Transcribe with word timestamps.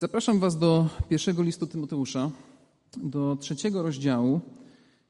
Zapraszam 0.00 0.38
Was 0.38 0.58
do 0.58 0.88
pierwszego 1.08 1.42
listu 1.42 1.66
Tymoteusza, 1.66 2.30
do 2.96 3.36
trzeciego 3.40 3.82
rozdziału. 3.82 4.40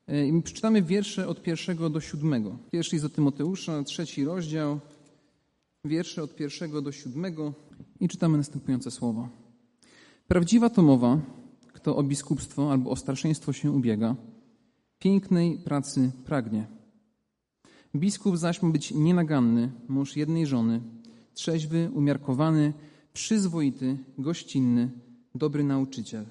E, 0.09 0.27
I 0.27 0.43
przeczytamy 0.43 0.83
wiersze 0.83 1.29
od 1.29 1.43
pierwszego 1.43 1.91
do 1.91 2.01
siódmego. 2.01 2.59
Pierwszy 2.71 2.97
list 2.97 3.05
do 3.05 3.09
Tymoteusza, 3.09 3.83
trzeci 3.83 4.25
rozdział, 4.25 4.81
wiersze 5.85 6.23
od 6.23 6.35
pierwszego 6.35 6.83
do 6.83 6.93
siódmego 6.93 7.53
i 8.01 8.09
czytamy 8.09 8.39
następujące 8.39 8.91
słowa. 8.91 9.29
Prawdziwa 10.29 10.71
to 10.71 10.83
mowa, 10.83 11.21
kto 11.73 11.97
o 11.97 12.03
biskupstwo 12.03 12.73
albo 12.73 12.91
o 12.91 12.97
starszeństwo 12.97 13.53
się 13.53 13.71
ubiega, 13.71 14.17
pięknej 14.99 15.59
pracy 15.59 16.13
pragnie. 16.25 16.67
Biskup 17.95 18.37
zaś 18.37 18.63
ma 18.63 18.71
być 18.71 18.91
nienaganny, 18.91 19.73
mąż 19.89 20.17
jednej 20.17 20.47
żony, 20.47 20.81
trzeźwy, 21.35 21.91
umiarkowany, 21.95 22.73
przyzwoity, 23.17 23.99
gościnny, 24.19 24.91
dobry 25.35 25.65
nauczyciel, 25.65 26.25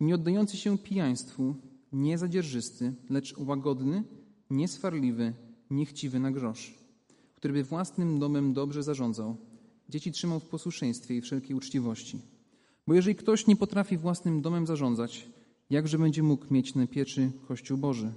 nie 0.00 0.14
oddający 0.14 0.56
się 0.56 0.78
pijaństwu, 0.78 1.54
nie 1.92 2.18
zadzierżysty, 2.18 2.94
lecz 3.10 3.38
łagodny, 3.38 4.04
nieswarliwy, 4.50 5.32
niechciwy 5.70 6.18
na 6.18 6.30
grosz, 6.30 6.74
który 7.34 7.54
by 7.54 7.64
własnym 7.64 8.18
domem 8.18 8.52
dobrze 8.52 8.82
zarządzał, 8.82 9.36
dzieci 9.88 10.12
trzymał 10.12 10.40
w 10.40 10.48
posłuszeństwie 10.48 11.16
i 11.16 11.20
wszelkiej 11.20 11.56
uczciwości. 11.56 12.18
Bo 12.86 12.94
jeżeli 12.94 13.16
ktoś 13.16 13.46
nie 13.46 13.56
potrafi 13.56 13.98
własnym 13.98 14.42
domem 14.42 14.66
zarządzać, 14.66 15.28
jakże 15.70 15.98
będzie 15.98 16.22
mógł 16.22 16.54
mieć 16.54 16.74
na 16.74 16.86
pieczy 16.86 17.32
Kościół 17.48 17.78
Boży? 17.78 18.12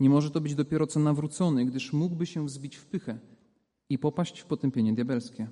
Nie 0.00 0.10
może 0.10 0.30
to 0.30 0.40
być 0.40 0.54
dopiero 0.54 0.86
co 0.86 1.00
nawrócony, 1.00 1.66
gdyż 1.66 1.92
mógłby 1.92 2.26
się 2.26 2.46
wzbić 2.46 2.76
w 2.76 2.86
pychę 2.86 3.18
i 3.90 3.98
popaść 3.98 4.40
w 4.40 4.46
potępienie 4.46 4.92
diabelskie. 4.92 5.48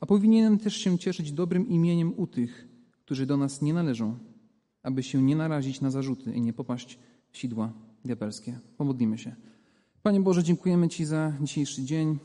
A 0.00 0.06
powinienem 0.06 0.58
też 0.58 0.76
się 0.76 0.98
cieszyć 0.98 1.32
dobrym 1.32 1.68
imieniem 1.68 2.14
u 2.16 2.26
tych, 2.26 2.68
którzy 3.04 3.26
do 3.26 3.36
nas 3.36 3.62
nie 3.62 3.74
należą, 3.74 4.18
aby 4.82 5.02
się 5.02 5.22
nie 5.22 5.36
narazić 5.36 5.80
na 5.80 5.90
zarzuty 5.90 6.32
i 6.32 6.40
nie 6.40 6.52
popaść 6.52 6.98
w 7.30 7.38
sidła 7.38 7.72
diabelskie. 8.04 8.58
Pomodlimy 8.76 9.18
się. 9.18 9.34
Panie 10.02 10.20
Boże, 10.20 10.42
dziękujemy 10.42 10.88
Ci 10.88 11.04
za 11.04 11.32
dzisiejszy 11.42 11.82
dzień. 11.82 12.18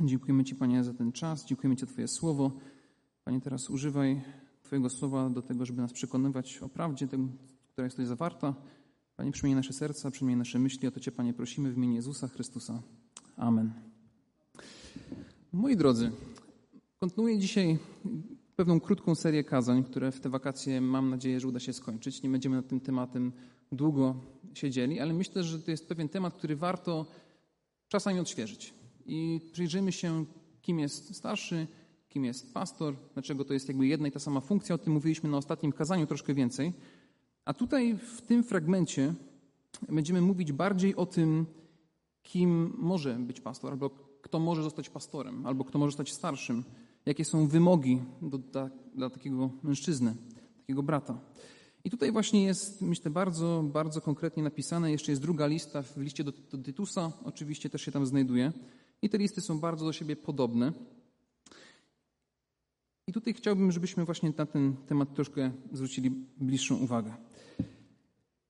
Dziękujemy 0.00 0.44
Ci, 0.44 0.54
Panie, 0.54 0.84
za 0.84 0.94
ten 0.94 1.12
czas. 1.12 1.46
Dziękujemy 1.46 1.76
Ci 1.76 1.80
za 1.80 1.86
Twoje 1.86 2.08
słowo. 2.08 2.52
Panie, 3.24 3.40
teraz 3.40 3.70
używaj 3.70 4.22
Twojego 4.62 4.90
słowa 4.90 5.30
do 5.30 5.42
tego, 5.42 5.66
żeby 5.66 5.82
nas 5.82 5.92
przekonywać 5.92 6.58
o 6.58 6.68
prawdzie, 6.68 7.06
która 7.72 7.84
jest 7.84 7.96
tutaj 7.96 8.06
zawarta. 8.06 8.54
Panie, 9.16 9.32
przemień 9.32 9.56
nasze 9.56 9.72
serca, 9.72 10.10
przemień 10.10 10.38
nasze 10.38 10.58
myśli. 10.58 10.88
O 10.88 10.90
to 10.90 11.00
Cię, 11.00 11.12
Panie, 11.12 11.34
prosimy 11.34 11.72
w 11.72 11.76
imieniu 11.76 11.94
Jezusa 11.94 12.28
Chrystusa. 12.28 12.82
Amen. 13.36 13.72
Moi 15.52 15.76
drodzy, 15.76 16.10
kontynuuję 17.02 17.38
dzisiaj 17.38 17.78
pewną 18.56 18.80
krótką 18.80 19.14
serię 19.14 19.44
kazań, 19.44 19.84
które 19.84 20.12
w 20.12 20.20
te 20.20 20.28
wakacje 20.28 20.80
mam 20.80 21.10
nadzieję, 21.10 21.40
że 21.40 21.48
uda 21.48 21.60
się 21.60 21.72
skończyć. 21.72 22.22
Nie 22.22 22.30
będziemy 22.30 22.56
nad 22.56 22.68
tym 22.68 22.80
tematem 22.80 23.32
długo 23.72 24.14
siedzieli, 24.54 25.00
ale 25.00 25.12
myślę, 25.12 25.44
że 25.44 25.58
to 25.58 25.70
jest 25.70 25.88
pewien 25.88 26.08
temat, 26.08 26.34
który 26.34 26.56
warto 26.56 27.06
czasami 27.88 28.20
odświeżyć. 28.20 28.74
I 29.06 29.40
przyjrzyjmy 29.52 29.92
się, 29.92 30.24
kim 30.60 30.78
jest 30.78 31.14
starszy, 31.14 31.66
kim 32.08 32.24
jest 32.24 32.54
pastor, 32.54 32.94
dlaczego 33.14 33.44
to 33.44 33.54
jest 33.54 33.68
jakby 33.68 33.86
jedna 33.86 34.08
i 34.08 34.12
ta 34.12 34.18
sama 34.18 34.40
funkcja. 34.40 34.74
O 34.74 34.78
tym 34.78 34.92
mówiliśmy 34.92 35.30
na 35.30 35.36
ostatnim 35.36 35.72
kazaniu 35.72 36.06
troszkę 36.06 36.34
więcej. 36.34 36.72
A 37.44 37.54
tutaj 37.54 37.98
w 37.98 38.20
tym 38.20 38.44
fragmencie 38.44 39.14
będziemy 39.88 40.20
mówić 40.20 40.52
bardziej 40.52 40.96
o 40.96 41.06
tym, 41.06 41.46
kim 42.22 42.74
może 42.78 43.14
być 43.14 43.40
pastor, 43.40 43.70
albo 43.70 43.90
kto 44.22 44.38
może 44.38 44.62
zostać 44.62 44.90
pastorem, 44.90 45.46
albo 45.46 45.64
kto 45.64 45.78
może 45.78 45.90
zostać 45.90 46.12
starszym, 46.12 46.64
jakie 47.06 47.24
są 47.24 47.46
wymogi 47.46 48.02
do, 48.22 48.38
dla, 48.38 48.70
dla 48.94 49.10
takiego 49.10 49.50
mężczyzny, 49.62 50.14
takiego 50.58 50.82
brata. 50.82 51.20
I 51.84 51.90
tutaj 51.90 52.12
właśnie 52.12 52.44
jest, 52.44 52.82
myślę, 52.82 53.10
bardzo, 53.10 53.64
bardzo 53.72 54.00
konkretnie 54.00 54.42
napisane. 54.42 54.92
Jeszcze 54.92 55.12
jest 55.12 55.22
druga 55.22 55.46
lista 55.46 55.82
w 55.82 55.96
liście 55.96 56.24
do, 56.24 56.32
do 56.32 56.58
Tytusa, 56.58 57.12
oczywiście 57.24 57.70
też 57.70 57.82
się 57.82 57.92
tam 57.92 58.06
znajduje. 58.06 58.52
I 59.02 59.10
te 59.10 59.18
listy 59.18 59.40
są 59.40 59.58
bardzo 59.58 59.84
do 59.84 59.92
siebie 59.92 60.16
podobne. 60.16 60.72
I 63.06 63.12
tutaj 63.12 63.34
chciałbym, 63.34 63.72
żebyśmy 63.72 64.04
właśnie 64.04 64.32
na 64.38 64.46
ten 64.46 64.76
temat 64.86 65.14
troszkę 65.14 65.50
zwrócili 65.72 66.10
bliższą 66.36 66.76
uwagę. 66.76 67.14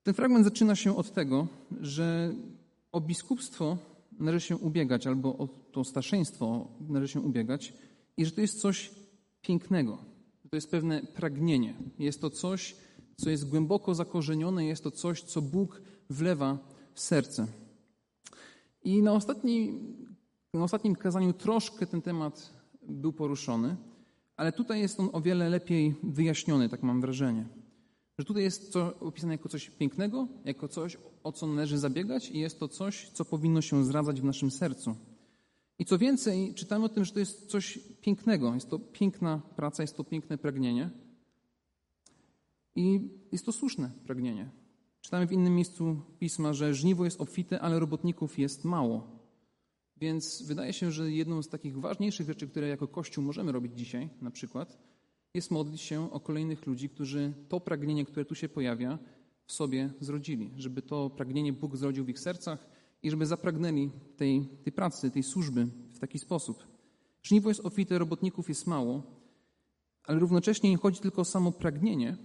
Ten 0.02 0.14
fragment 0.14 0.44
zaczyna 0.44 0.76
się 0.76 0.96
od 0.96 1.12
tego, 1.12 1.46
że 1.80 2.34
o 2.92 3.00
biskupstwo 3.00 3.78
należy 4.18 4.46
się 4.46 4.56
ubiegać, 4.56 5.06
albo 5.06 5.38
o 5.38 5.48
to 5.72 5.84
starszeństwo 5.84 6.68
należy 6.88 7.12
się 7.12 7.20
ubiegać, 7.20 7.74
i 8.16 8.24
że 8.24 8.32
to 8.32 8.40
jest 8.40 8.60
coś 8.60 8.90
pięknego. 9.42 9.98
To 10.50 10.56
jest 10.56 10.70
pewne 10.70 11.02
pragnienie. 11.02 11.74
Jest 11.98 12.20
to 12.20 12.30
coś, 12.30 12.76
co 13.16 13.30
jest 13.30 13.48
głęboko 13.48 13.94
zakorzenione, 13.94 14.64
jest 14.64 14.84
to 14.84 14.90
coś, 14.90 15.22
co 15.22 15.42
Bóg 15.42 15.82
wlewa 16.10 16.58
w 16.94 17.00
serce. 17.00 17.46
I 18.84 19.02
na, 19.02 19.12
ostatni, 19.12 19.80
na 20.54 20.64
ostatnim 20.64 20.96
kazaniu 20.96 21.32
troszkę 21.32 21.86
ten 21.86 22.02
temat 22.02 22.52
był 22.82 23.12
poruszony, 23.12 23.76
ale 24.36 24.52
tutaj 24.52 24.80
jest 24.80 25.00
on 25.00 25.08
o 25.12 25.20
wiele 25.20 25.48
lepiej 25.48 25.94
wyjaśniony, 26.02 26.68
tak 26.68 26.82
mam 26.82 27.00
wrażenie. 27.00 27.46
Że 28.18 28.24
tutaj 28.24 28.42
jest 28.42 28.72
to 28.72 28.98
opisane 29.00 29.34
jako 29.34 29.48
coś 29.48 29.70
pięknego, 29.70 30.28
jako 30.44 30.68
coś, 30.68 30.98
o 31.24 31.32
co 31.32 31.46
należy 31.46 31.78
zabiegać, 31.78 32.30
i 32.30 32.38
jest 32.38 32.60
to 32.60 32.68
coś, 32.68 33.08
co 33.08 33.24
powinno 33.24 33.62
się 33.62 33.84
zradzać 33.84 34.20
w 34.20 34.24
naszym 34.24 34.50
sercu. 34.50 34.96
I 35.82 35.84
co 35.84 35.98
więcej, 35.98 36.54
czytamy 36.54 36.84
o 36.84 36.88
tym, 36.88 37.04
że 37.04 37.12
to 37.12 37.18
jest 37.18 37.46
coś 37.46 37.78
pięknego, 38.00 38.54
jest 38.54 38.70
to 38.70 38.78
piękna 38.78 39.42
praca, 39.56 39.82
jest 39.82 39.96
to 39.96 40.04
piękne 40.04 40.38
pragnienie. 40.38 40.90
I 42.76 43.00
jest 43.32 43.46
to 43.46 43.52
słuszne 43.52 43.90
pragnienie. 44.04 44.50
Czytamy 45.00 45.26
w 45.26 45.32
innym 45.32 45.54
miejscu 45.54 46.02
pisma, 46.18 46.52
że 46.52 46.74
żniwo 46.74 47.04
jest 47.04 47.20
obfite, 47.20 47.60
ale 47.60 47.80
robotników 47.80 48.38
jest 48.38 48.64
mało. 48.64 49.06
Więc 49.96 50.42
wydaje 50.42 50.72
się, 50.72 50.92
że 50.92 51.12
jedną 51.12 51.42
z 51.42 51.48
takich 51.48 51.80
ważniejszych 51.80 52.26
rzeczy, 52.26 52.48
które 52.48 52.68
jako 52.68 52.88
Kościół 52.88 53.24
możemy 53.24 53.52
robić 53.52 53.78
dzisiaj, 53.78 54.08
na 54.20 54.30
przykład, 54.30 54.78
jest 55.34 55.50
modlić 55.50 55.80
się 55.80 56.12
o 56.12 56.20
kolejnych 56.20 56.66
ludzi, 56.66 56.88
którzy 56.88 57.32
to 57.48 57.60
pragnienie, 57.60 58.04
które 58.04 58.24
tu 58.24 58.34
się 58.34 58.48
pojawia, 58.48 58.98
w 59.46 59.52
sobie 59.52 59.90
zrodzili. 60.00 60.50
Żeby 60.56 60.82
to 60.82 61.10
pragnienie 61.10 61.52
Bóg 61.52 61.76
zrodził 61.76 62.04
w 62.04 62.08
ich 62.08 62.20
sercach 62.20 62.72
i 63.02 63.10
żeby 63.10 63.26
zapragnęli 63.26 63.90
tej, 64.16 64.48
tej 64.64 64.72
pracy, 64.72 65.10
tej 65.10 65.22
służby 65.22 65.66
w 65.92 65.98
taki 65.98 66.18
sposób. 66.18 66.66
Żniwo 67.22 67.48
jest 67.48 67.60
obfite, 67.60 67.98
robotników 67.98 68.48
jest 68.48 68.66
mało, 68.66 69.02
ale 70.04 70.18
równocześnie 70.18 70.70
nie 70.70 70.76
chodzi 70.76 71.00
tylko 71.00 71.22
o 71.22 71.24
samo 71.24 71.52
pragnienie, 71.52 72.16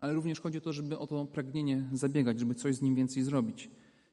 ale 0.00 0.12
również 0.12 0.40
chodzi 0.40 0.58
o 0.58 0.60
to, 0.60 0.72
żeby 0.72 0.98
o 0.98 1.06
to 1.06 1.26
pragnienie 1.26 1.88
zabiegać, 1.92 2.38
żeby 2.38 2.54
coś 2.54 2.76
z 2.76 2.82
nim 2.82 2.94
więcej 2.94 3.22
zrobić. 3.22 3.70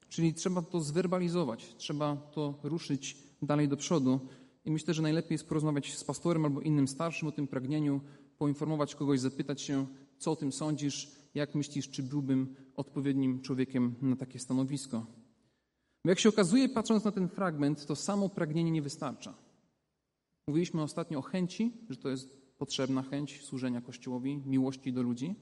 Czyli 0.10 0.34
trzeba 0.34 0.62
to 0.62 0.82
zwerbalizować, 0.82 1.76
trzeba 1.78 2.16
to 2.16 2.60
ruszyć 2.64 3.18
dalej 3.42 3.68
do 3.68 3.78
przodu. 3.78 4.20
I 4.66 4.72
myślę, 4.72 4.94
że 4.94 5.02
najlepiej 5.02 5.34
jest 5.34 5.48
porozmawiać 5.48 5.98
z 5.98 6.04
pastorem 6.04 6.46
albo 6.46 6.62
innym 6.62 6.88
starszym 6.88 7.28
o 7.28 7.32
tym 7.32 7.48
pragnieniu, 7.48 8.02
poinformować 8.38 8.96
kogoś, 8.96 9.20
zapytać 9.20 9.62
się, 9.62 9.88
co 10.18 10.32
o 10.32 10.36
tym 10.36 10.52
sądzisz, 10.52 11.12
jak 11.34 11.56
myślisz, 11.56 11.90
czy 11.90 12.04
byłbym 12.04 12.56
odpowiednim 12.76 13.42
człowiekiem 13.42 13.96
na 14.02 14.16
takie 14.16 14.40
stanowisko. 14.40 15.19
Bo 16.06 16.10
jak 16.10 16.20
się 16.20 16.30
okazuje, 16.30 16.70
patrząc 16.70 17.04
na 17.04 17.12
ten 17.12 17.30
fragment, 17.30 17.86
to 17.86 17.96
samo 17.96 18.30
pragnienie 18.30 18.72
nie 18.72 18.82
wystarcza. 18.82 19.34
Mówiliśmy 20.48 20.82
ostatnio 20.82 21.20
o 21.20 21.22
chęci, 21.22 21.74
że 21.90 21.98
to 21.98 22.10
jest 22.10 22.58
potrzebna 22.58 23.04
chęć 23.04 23.42
służenia 23.42 23.82
Kościołowi, 23.82 24.42
miłości 24.46 24.94
do 24.94 25.02
ludzi, 25.02 25.36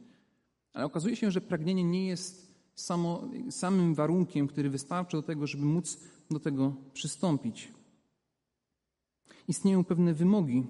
ale 0.74 0.86
okazuje 0.86 1.16
się, 1.16 1.32
że 1.32 1.42
pragnienie 1.42 1.84
nie 1.84 2.08
jest 2.08 2.56
samo, 2.76 3.30
samym 3.50 3.96
warunkiem, 3.96 4.48
który 4.48 4.70
wystarcza 4.70 5.18
do 5.18 5.24
tego, 5.24 5.48
żeby 5.48 5.66
móc 5.66 6.00
do 6.32 6.40
tego 6.40 6.76
przystąpić. 6.94 7.74
Istnieją 9.48 9.84
pewne 9.84 10.14
wymogi 10.14 10.64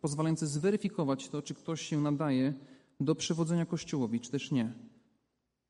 pozwalające 0.00 0.46
zweryfikować 0.46 1.28
to, 1.28 1.42
czy 1.42 1.54
ktoś 1.54 1.80
się 1.80 2.00
nadaje 2.00 2.54
do 3.00 3.14
przewodzenia 3.14 3.66
Kościołowi, 3.66 4.20
czy 4.20 4.30
też 4.30 4.50
nie. 4.50 4.72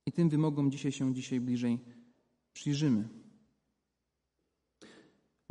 I 0.07 0.13
tym 0.13 0.29
wymogom 0.29 0.71
dzisiaj 0.71 0.93
się 0.93 1.15
dzisiaj 1.15 1.41
bliżej 1.41 1.79
przyjrzymy. 2.53 3.22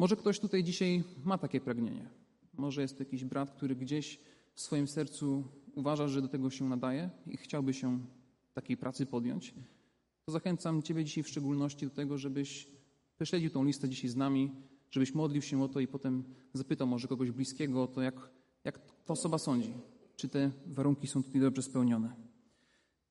Może 0.01 0.15
ktoś 0.15 0.39
tutaj 0.39 0.63
dzisiaj 0.63 1.03
ma 1.23 1.37
takie 1.37 1.61
pragnienie. 1.61 2.09
Może 2.57 2.81
jest 2.81 2.99
jakiś 2.99 3.25
brat, 3.25 3.51
który 3.51 3.75
gdzieś 3.75 4.19
w 4.53 4.61
swoim 4.61 4.87
sercu 4.87 5.43
uważa, 5.75 6.07
że 6.07 6.21
do 6.21 6.27
tego 6.27 6.49
się 6.49 6.69
nadaje 6.69 7.09
i 7.27 7.37
chciałby 7.37 7.73
się 7.73 7.99
takiej 8.53 8.77
pracy 8.77 9.05
podjąć. 9.05 9.53
To 10.25 10.31
zachęcam 10.31 10.81
Ciebie 10.81 11.05
dzisiaj 11.05 11.23
w 11.23 11.27
szczególności 11.27 11.85
do 11.85 11.91
tego, 11.91 12.17
żebyś 12.17 12.67
prześledził 13.15 13.49
tą 13.49 13.63
listę 13.63 13.89
dzisiaj 13.89 14.09
z 14.09 14.15
nami, 14.15 14.51
żebyś 14.91 15.13
modlił 15.13 15.41
się 15.41 15.63
o 15.63 15.67
to 15.67 15.79
i 15.79 15.87
potem 15.87 16.23
zapytał 16.53 16.87
może 16.87 17.07
kogoś 17.07 17.31
bliskiego 17.31 17.83
o 17.83 17.87
to, 17.87 18.01
jak, 18.01 18.29
jak 18.63 18.79
ta 19.05 19.13
osoba 19.13 19.37
sądzi, 19.37 19.73
czy 20.15 20.29
te 20.29 20.51
warunki 20.65 21.07
są 21.07 21.23
tutaj 21.23 21.41
dobrze 21.41 21.61
spełnione. 21.61 22.15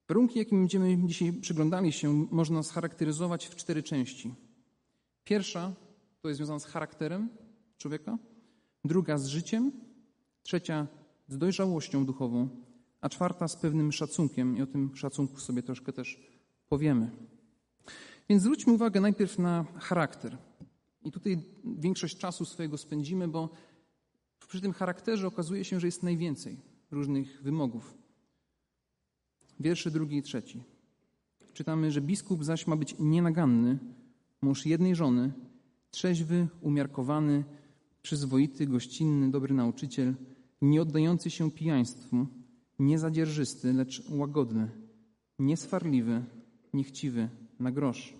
Warunki, 0.08 0.38
jakim 0.38 0.58
będziemy 0.58 0.98
dzisiaj 1.06 1.32
przyglądali 1.32 1.92
się, 1.92 2.26
można 2.30 2.62
scharakteryzować 2.62 3.46
w 3.46 3.56
cztery 3.56 3.82
części. 3.82 4.34
Pierwsza 5.24 5.89
to 6.20 6.28
jest 6.28 6.36
związana 6.36 6.60
z 6.60 6.64
charakterem 6.64 7.28
człowieka, 7.78 8.18
druga 8.84 9.18
z 9.18 9.26
życiem, 9.26 9.72
trzecia 10.42 10.86
z 11.28 11.38
dojrzałością 11.38 12.06
duchową 12.06 12.48
a 13.00 13.08
czwarta 13.08 13.48
z 13.48 13.56
pewnym 13.56 13.92
szacunkiem 13.92 14.56
i 14.56 14.62
o 14.62 14.66
tym 14.66 14.96
szacunku 14.96 15.40
sobie 15.40 15.62
troszkę 15.62 15.92
też 15.92 16.20
powiemy. 16.68 17.10
Więc 18.28 18.42
zwróćmy 18.42 18.72
uwagę 18.72 19.00
najpierw 19.00 19.38
na 19.38 19.64
charakter. 19.78 20.38
I 21.04 21.10
tutaj 21.10 21.42
większość 21.64 22.18
czasu 22.18 22.44
swojego 22.44 22.78
spędzimy, 22.78 23.28
bo 23.28 23.48
przy 24.48 24.60
tym 24.60 24.72
charakterze 24.72 25.26
okazuje 25.26 25.64
się, 25.64 25.80
że 25.80 25.86
jest 25.86 26.02
najwięcej 26.02 26.60
różnych 26.90 27.42
wymogów. 27.42 27.94
Wiersze 29.60 29.90
drugi 29.90 30.16
i 30.16 30.22
trzeci. 30.22 30.64
Czytamy, 31.52 31.90
że 31.90 32.00
biskup 32.00 32.44
zaś 32.44 32.66
ma 32.66 32.76
być 32.76 32.94
nienaganny, 32.98 33.78
mąż 34.42 34.66
jednej 34.66 34.96
żony, 34.96 35.32
trzeźwy, 35.90 36.48
umiarkowany, 36.60 37.44
przyzwoity, 38.02 38.66
gościnny, 38.66 39.30
dobry 39.30 39.54
nauczyciel, 39.54 40.14
nie 40.62 40.82
oddający 40.82 41.30
się 41.30 41.50
pijaństwu, 41.50 42.26
niezadzierżysty, 42.78 43.72
lecz 43.72 44.02
łagodny, 44.10 44.70
nieswarliwy, 45.38 46.24
niechciwy, 46.72 47.28
na 47.58 47.72
grosz. 47.72 48.14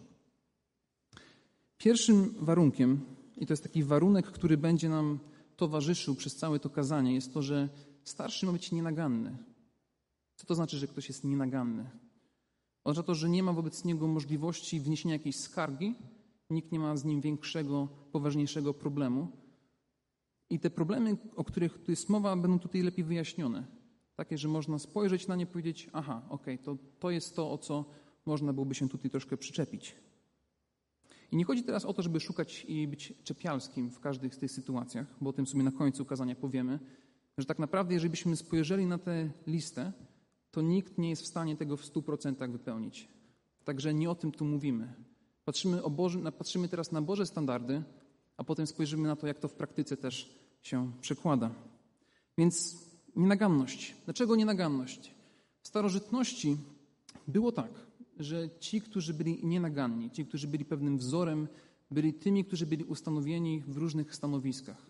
Pierwszym 1.79 2.35
warunkiem, 2.39 3.01
i 3.37 3.47
to 3.47 3.53
jest 3.53 3.63
taki 3.63 3.85
warunek, 3.85 4.27
który 4.27 4.57
będzie 4.57 4.89
nam 4.89 5.19
towarzyszył 5.57 6.15
przez 6.15 6.37
całe 6.37 6.59
to 6.59 6.71
kazanie, 6.71 7.15
jest 7.15 7.35
to, 7.35 7.43
że 7.43 7.69
starszy 8.05 8.47
ma 8.47 8.53
być 8.53 8.73
nienaganny. 8.73 9.37
Co 10.37 10.47
to 10.47 10.55
znaczy, 10.55 10.79
że 10.79 10.87
ktoś 10.87 11.09
jest 11.09 11.25
nienaganny? 11.25 11.91
Oznacza 12.85 13.07
to, 13.07 13.15
że 13.15 13.29
nie 13.29 13.43
ma 13.43 13.53
wobec 13.53 13.85
niego 13.85 14.07
możliwości 14.07 14.81
wniesienia 14.81 15.15
jakiejś 15.15 15.37
skargi, 15.37 15.95
nikt 16.51 16.73
nie 16.73 16.79
ma 16.79 16.97
z 16.97 17.05
nim 17.05 17.21
większego, 17.21 17.89
poważniejszego 18.13 18.75
problemu. 18.75 19.29
I 20.51 20.59
te 20.59 20.71
problemy, 20.71 21.17
o 21.37 21.45
których 21.45 21.83
tu 21.83 21.91
jest 21.91 22.09
mowa, 22.09 22.37
będą 22.37 22.59
tutaj 22.59 22.83
lepiej 22.83 23.05
wyjaśnione. 23.05 23.67
Takie, 24.17 24.39
że 24.39 24.49
można 24.49 24.79
spojrzeć 24.79 25.29
na 25.29 25.37
nie 25.37 25.45
i 25.45 25.47
powiedzieć: 25.47 25.91
Aha, 25.93 26.23
okej, 26.29 26.55
okay, 26.55 26.65
to, 26.65 26.77
to 26.99 27.11
jest 27.11 27.37
to, 27.37 27.51
o 27.51 27.59
co 27.59 27.85
można 28.27 28.53
byłoby 28.53 28.75
się 28.75 28.89
tutaj 28.89 29.11
troszkę 29.11 29.37
przyczepić. 29.37 29.97
I 31.33 31.37
nie 31.37 31.45
chodzi 31.45 31.63
teraz 31.63 31.85
o 31.85 31.95
to, 31.95 32.03
żeby 32.03 32.21
szukać 32.21 32.65
i 32.69 32.89
być 32.89 33.15
czepialskim 33.25 33.91
w 33.91 34.01
każdej 34.01 34.31
z 34.31 34.39
tych 34.39 34.51
sytuacjach, 34.51 35.07
bo 35.21 35.31
o 35.31 35.33
tym 35.33 35.47
sobie 35.47 35.63
na 35.63 35.73
końcu 35.73 36.05
kazania 36.05 36.35
powiemy, 36.35 36.79
że 37.39 37.47
tak 37.47 37.59
naprawdę, 37.59 37.95
jeżeli 37.95 38.11
byśmy 38.11 38.37
spojrzeli 38.37 38.87
na 38.87 38.99
tę 38.99 39.31
listę, 39.47 39.93
to 40.51 40.63
nikt 40.63 40.99
nie 40.99 41.11
jest 41.11 41.23
w 41.23 41.27
stanie 41.27 41.57
tego 41.57 41.77
w 41.77 41.83
100% 41.83 42.53
wypełnić. 42.53 43.09
Także 43.65 43.95
nie 43.95 44.11
o 44.11 44.15
tym 44.15 44.33
tu 44.33 44.45
mówimy. 44.45 44.95
Patrzymy, 45.51 45.83
Boże, 45.91 46.33
patrzymy 46.33 46.69
teraz 46.69 46.93
na 46.93 47.03
Boże 47.03 47.27
standardy, 47.27 47.83
a 48.37 48.45
potem 48.45 48.67
spojrzymy 48.67 49.09
na 49.09 49.17
to, 49.17 49.27
jak 49.27 49.39
to 49.39 49.49
w 49.49 49.55
praktyce 49.55 49.97
też 49.97 50.35
się 50.63 50.93
przekłada. 51.01 51.51
Więc 52.39 52.77
nienaganność. 53.17 53.95
Dlaczego 54.05 54.37
nienaganność? 54.37 55.15
W 55.63 55.69
starożytności 55.69 56.57
było 57.29 57.53
tak, 57.53 57.71
że 58.19 58.49
ci, 58.61 58.81
którzy 58.81 59.15
byli 59.15 59.47
nienaganni, 59.47 60.11
ci, 60.11 60.27
którzy 60.27 60.47
byli 60.49 60.65
pewnym 60.65 60.99
wzorem, 60.99 61.49
byli 61.91 62.15
tymi, 62.15 62.45
którzy 62.45 62.67
byli 62.67 62.85
ustanowieni 62.85 63.61
w 63.67 63.77
różnych 63.77 64.15
stanowiskach. 64.15 64.87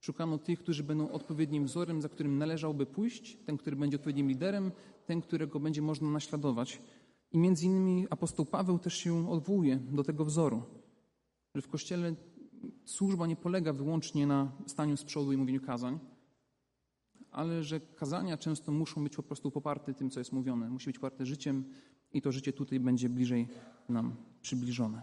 Szukano 0.00 0.38
tych, 0.38 0.58
którzy 0.58 0.82
będą 0.82 1.10
odpowiednim 1.10 1.64
wzorem, 1.64 2.02
za 2.02 2.08
którym 2.08 2.38
należałoby 2.38 2.86
pójść, 2.86 3.36
ten, 3.46 3.56
który 3.56 3.76
będzie 3.76 3.96
odpowiednim 3.96 4.28
liderem, 4.28 4.72
ten, 5.06 5.20
którego 5.20 5.60
będzie 5.60 5.82
można 5.82 6.10
naśladować. 6.10 6.80
I 7.36 7.38
między 7.38 7.66
innymi 7.66 8.06
apostoł 8.10 8.46
Paweł 8.46 8.78
też 8.78 8.94
się 8.94 9.30
odwołuje 9.30 9.76
do 9.76 10.04
tego 10.04 10.24
wzoru, 10.24 10.62
że 11.54 11.62
w 11.62 11.68
Kościele 11.68 12.14
służba 12.84 13.26
nie 13.26 13.36
polega 13.36 13.72
wyłącznie 13.72 14.26
na 14.26 14.52
staniu 14.66 14.96
z 14.96 15.04
przodu 15.04 15.32
i 15.32 15.36
mówieniu 15.36 15.60
kazań, 15.60 15.98
ale 17.30 17.64
że 17.64 17.80
kazania 17.80 18.36
często 18.36 18.72
muszą 18.72 19.04
być 19.04 19.16
po 19.16 19.22
prostu 19.22 19.50
poparte 19.50 19.94
tym, 19.94 20.10
co 20.10 20.20
jest 20.20 20.32
mówione. 20.32 20.70
Musi 20.70 20.86
być 20.86 20.98
poparte 20.98 21.26
życiem 21.26 21.64
i 22.12 22.22
to 22.22 22.32
życie 22.32 22.52
tutaj 22.52 22.80
będzie 22.80 23.08
bliżej 23.08 23.48
nam 23.88 24.16
przybliżone. 24.40 25.02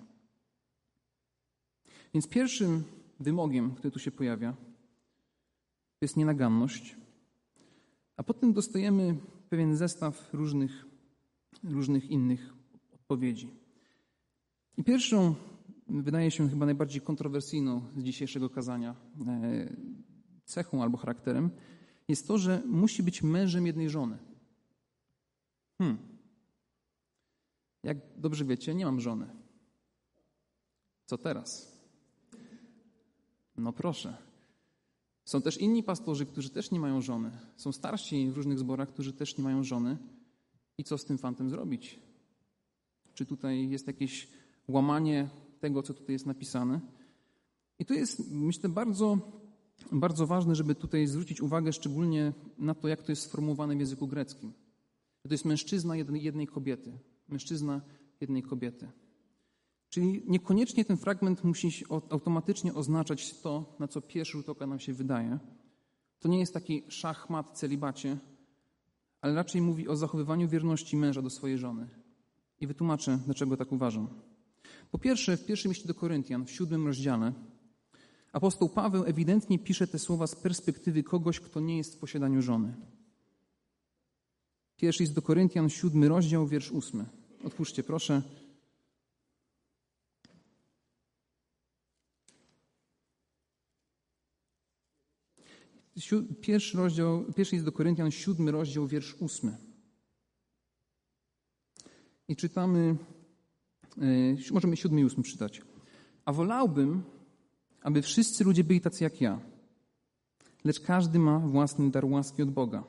Więc 2.14 2.28
pierwszym 2.28 2.84
wymogiem, 3.20 3.76
który 3.76 3.92
tu 3.92 4.00
się 4.00 4.12
pojawia, 4.12 4.54
to 6.00 6.06
jest 6.06 6.18
nienaganność, 6.18 6.98
a 8.18 8.24
potem 8.24 8.54
dostajemy 8.54 9.18
pewien 9.50 9.76
zestaw 9.76 10.34
różnych, 10.34 10.93
różnych 11.64 12.10
innych 12.10 12.54
odpowiedzi. 12.94 13.50
I 14.78 14.84
pierwszą, 14.84 15.36
wydaje 15.88 16.32
się 16.32 16.50
chyba 16.50 16.66
najbardziej 16.66 17.02
kontrowersyjną 17.02 17.82
z 17.98 18.04
dzisiejszego 18.04 18.50
kazania 18.50 18.96
e, 19.28 19.76
cechą 20.46 20.84
albo 20.84 20.98
charakterem, 20.98 21.50
jest 22.08 22.28
to, 22.28 22.38
że 22.38 22.64
musi 22.66 23.04
być 23.04 23.24
mężem 23.24 23.68
jednej 23.68 23.90
żony. 23.90 24.18
Hmm. 25.78 25.98
Jak 27.84 27.98
dobrze 28.18 28.46
wiecie, 28.46 28.76
nie 28.76 28.86
mam 28.86 29.02
żony. 29.02 29.28
Co 31.06 31.18
teraz? 31.18 31.78
No 33.58 33.74
proszę. 33.74 34.18
Są 35.26 35.42
też 35.42 35.58
inni 35.58 35.84
pastorzy, 35.84 36.26
którzy 36.26 36.50
też 36.50 36.72
nie 36.72 36.80
mają 36.80 37.02
żony. 37.02 37.32
Są 37.58 37.72
starsi 37.72 38.32
w 38.32 38.38
różnych 38.38 38.60
zborach, 38.60 38.90
którzy 38.90 39.14
też 39.14 39.38
nie 39.38 39.44
mają 39.44 39.64
żony. 39.64 39.98
I 40.78 40.84
co 40.84 40.98
z 40.98 41.06
tym 41.06 41.18
fantem 41.18 41.50
zrobić? 41.50 42.00
Czy 43.14 43.26
tutaj 43.26 43.70
jest 43.70 43.88
jakieś 43.88 44.28
łamanie 44.68 45.30
tego, 45.60 45.84
co 45.84 45.94
tutaj 45.94 46.14
jest 46.14 46.26
napisane? 46.26 46.80
I 47.80 47.86
to 47.86 47.94
jest, 47.94 48.32
myślę, 48.32 48.70
bardzo, 48.70 49.18
bardzo 49.92 50.28
ważne, 50.28 50.56
żeby 50.56 50.76
tutaj 50.76 51.08
zwrócić 51.08 51.42
uwagę 51.42 51.74
szczególnie 51.74 52.34
na 52.58 52.76
to, 52.76 52.88
jak 52.88 53.02
to 53.02 53.12
jest 53.12 53.22
sformułowane 53.22 53.76
w 53.76 53.80
języku 53.80 54.08
greckim. 54.08 54.54
To 55.22 55.34
jest 55.34 55.46
mężczyzna 55.46 55.96
jednej, 55.96 56.48
kobiety. 56.48 57.00
Mężczyzna 57.28 57.82
jednej 58.22 58.44
kobiety. 58.44 58.92
Czyli 59.90 60.24
niekoniecznie 60.28 60.86
ten 60.86 60.98
fragment 60.98 61.44
musi 61.44 61.86
automatycznie 61.90 62.74
oznaczać 62.74 63.40
to, 63.40 63.76
na 63.80 63.88
co 63.88 64.02
pierwszy 64.02 64.38
rzut 64.38 64.50
oka 64.50 64.68
nam 64.68 64.80
się 64.80 64.94
wydaje. 64.94 65.40
To 66.20 66.28
nie 66.28 66.40
jest 66.40 66.54
taki 66.54 66.84
szachmat 66.88 67.58
celibacie, 67.58 68.18
ale 69.24 69.36
raczej 69.36 69.62
mówi 69.62 69.88
o 69.88 69.96
zachowywaniu 69.96 70.50
wierności 70.50 70.98
męża 70.98 71.22
do 71.22 71.30
swojej 71.30 71.58
żony. 71.58 71.88
I 72.60 72.68
wytłumaczę, 72.68 73.20
dlaczego 73.26 73.58
tak 73.58 73.72
uważam. 73.72 74.08
Po 74.92 74.98
pierwsze, 74.98 75.38
w 75.38 75.46
pierwszym 75.46 75.72
liście 75.72 75.88
do 75.88 75.94
Koryntian, 75.94 76.46
w 76.46 76.52
siódmym 76.52 76.88
rozdziale, 76.88 77.34
apostoł 78.32 78.70
Paweł 78.70 79.04
ewidentnie 79.06 79.60
pisze 79.60 79.88
te 79.88 80.00
słowa 80.00 80.28
z 80.28 80.36
perspektywy 80.36 81.04
kogoś, 81.04 81.40
kto 81.40 81.60
nie 81.60 81.78
jest 81.78 81.96
w 81.96 82.00
posiadaniu 82.00 82.42
żony. 82.42 82.76
Pierwszy 84.78 85.04
list 85.04 85.16
do 85.16 85.22
Koryntian, 85.22 85.70
siódmy 85.70 86.10
rozdział, 86.10 86.48
wiersz 86.48 86.72
ósmy. 86.72 87.06
Otwórzcie 87.44 87.84
proszę. 87.84 88.22
Pierwszy 96.42 96.78
rozdział, 96.78 97.26
pierwszy 97.36 97.56
jest 97.56 97.66
do 97.66 97.72
Koryntian, 97.72 98.12
siódmy 98.12 98.52
rozdział, 98.52 98.88
wiersz 98.88 99.16
ósmy. 99.20 99.58
I 102.28 102.36
czytamy, 102.36 102.96
e, 103.98 104.54
możemy 104.54 104.78
siódmy 104.78 105.02
i 105.02 105.06
ósmy 105.06 105.24
czytać. 105.24 105.62
A 106.26 106.34
wolałbym, 106.34 107.04
aby 107.82 108.02
wszyscy 108.02 108.44
ludzie 108.44 108.64
byli 108.64 108.82
tacy 108.82 109.04
jak 109.04 109.22
ja. 109.22 109.40
Lecz 110.64 110.80
każdy 110.80 111.20
ma 111.20 111.40
własny 111.40 111.92
dar 111.92 112.06
łaski 112.06 112.44
od 112.44 112.52
Boga. 112.52 112.84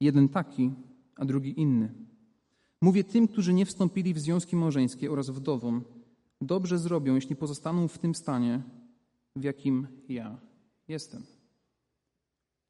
Jeden 0.00 0.28
taki, 0.28 0.72
a 1.16 1.24
drugi 1.24 1.60
inny. 1.60 1.94
Mówię 2.80 3.04
tym, 3.04 3.28
którzy 3.28 3.54
nie 3.54 3.66
wstąpili 3.66 4.14
w 4.14 4.18
związki 4.18 4.56
małżeńskie 4.56 5.10
oraz 5.10 5.30
wdowom, 5.30 5.84
dobrze 6.40 6.78
zrobią, 6.78 7.14
jeśli 7.14 7.36
pozostaną 7.36 7.88
w 7.88 7.98
tym 7.98 8.14
stanie, 8.14 8.62
w 9.36 9.42
jakim 9.42 9.86
ja 10.08 10.40
jestem. 10.88 11.33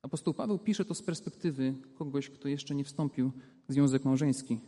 Apostoł 0.05 0.35
Paweł 0.35 0.59
pisze 0.59 0.85
to 0.85 0.95
z 0.95 1.03
perspektywy 1.03 1.75
kogoś, 1.95 2.31
kto 2.31 2.49
jeszcze 2.49 2.75
nie 2.75 2.85
wstąpił 2.85 3.33
w 3.69 3.73
związek 3.73 4.05
małżeński. 4.05 4.61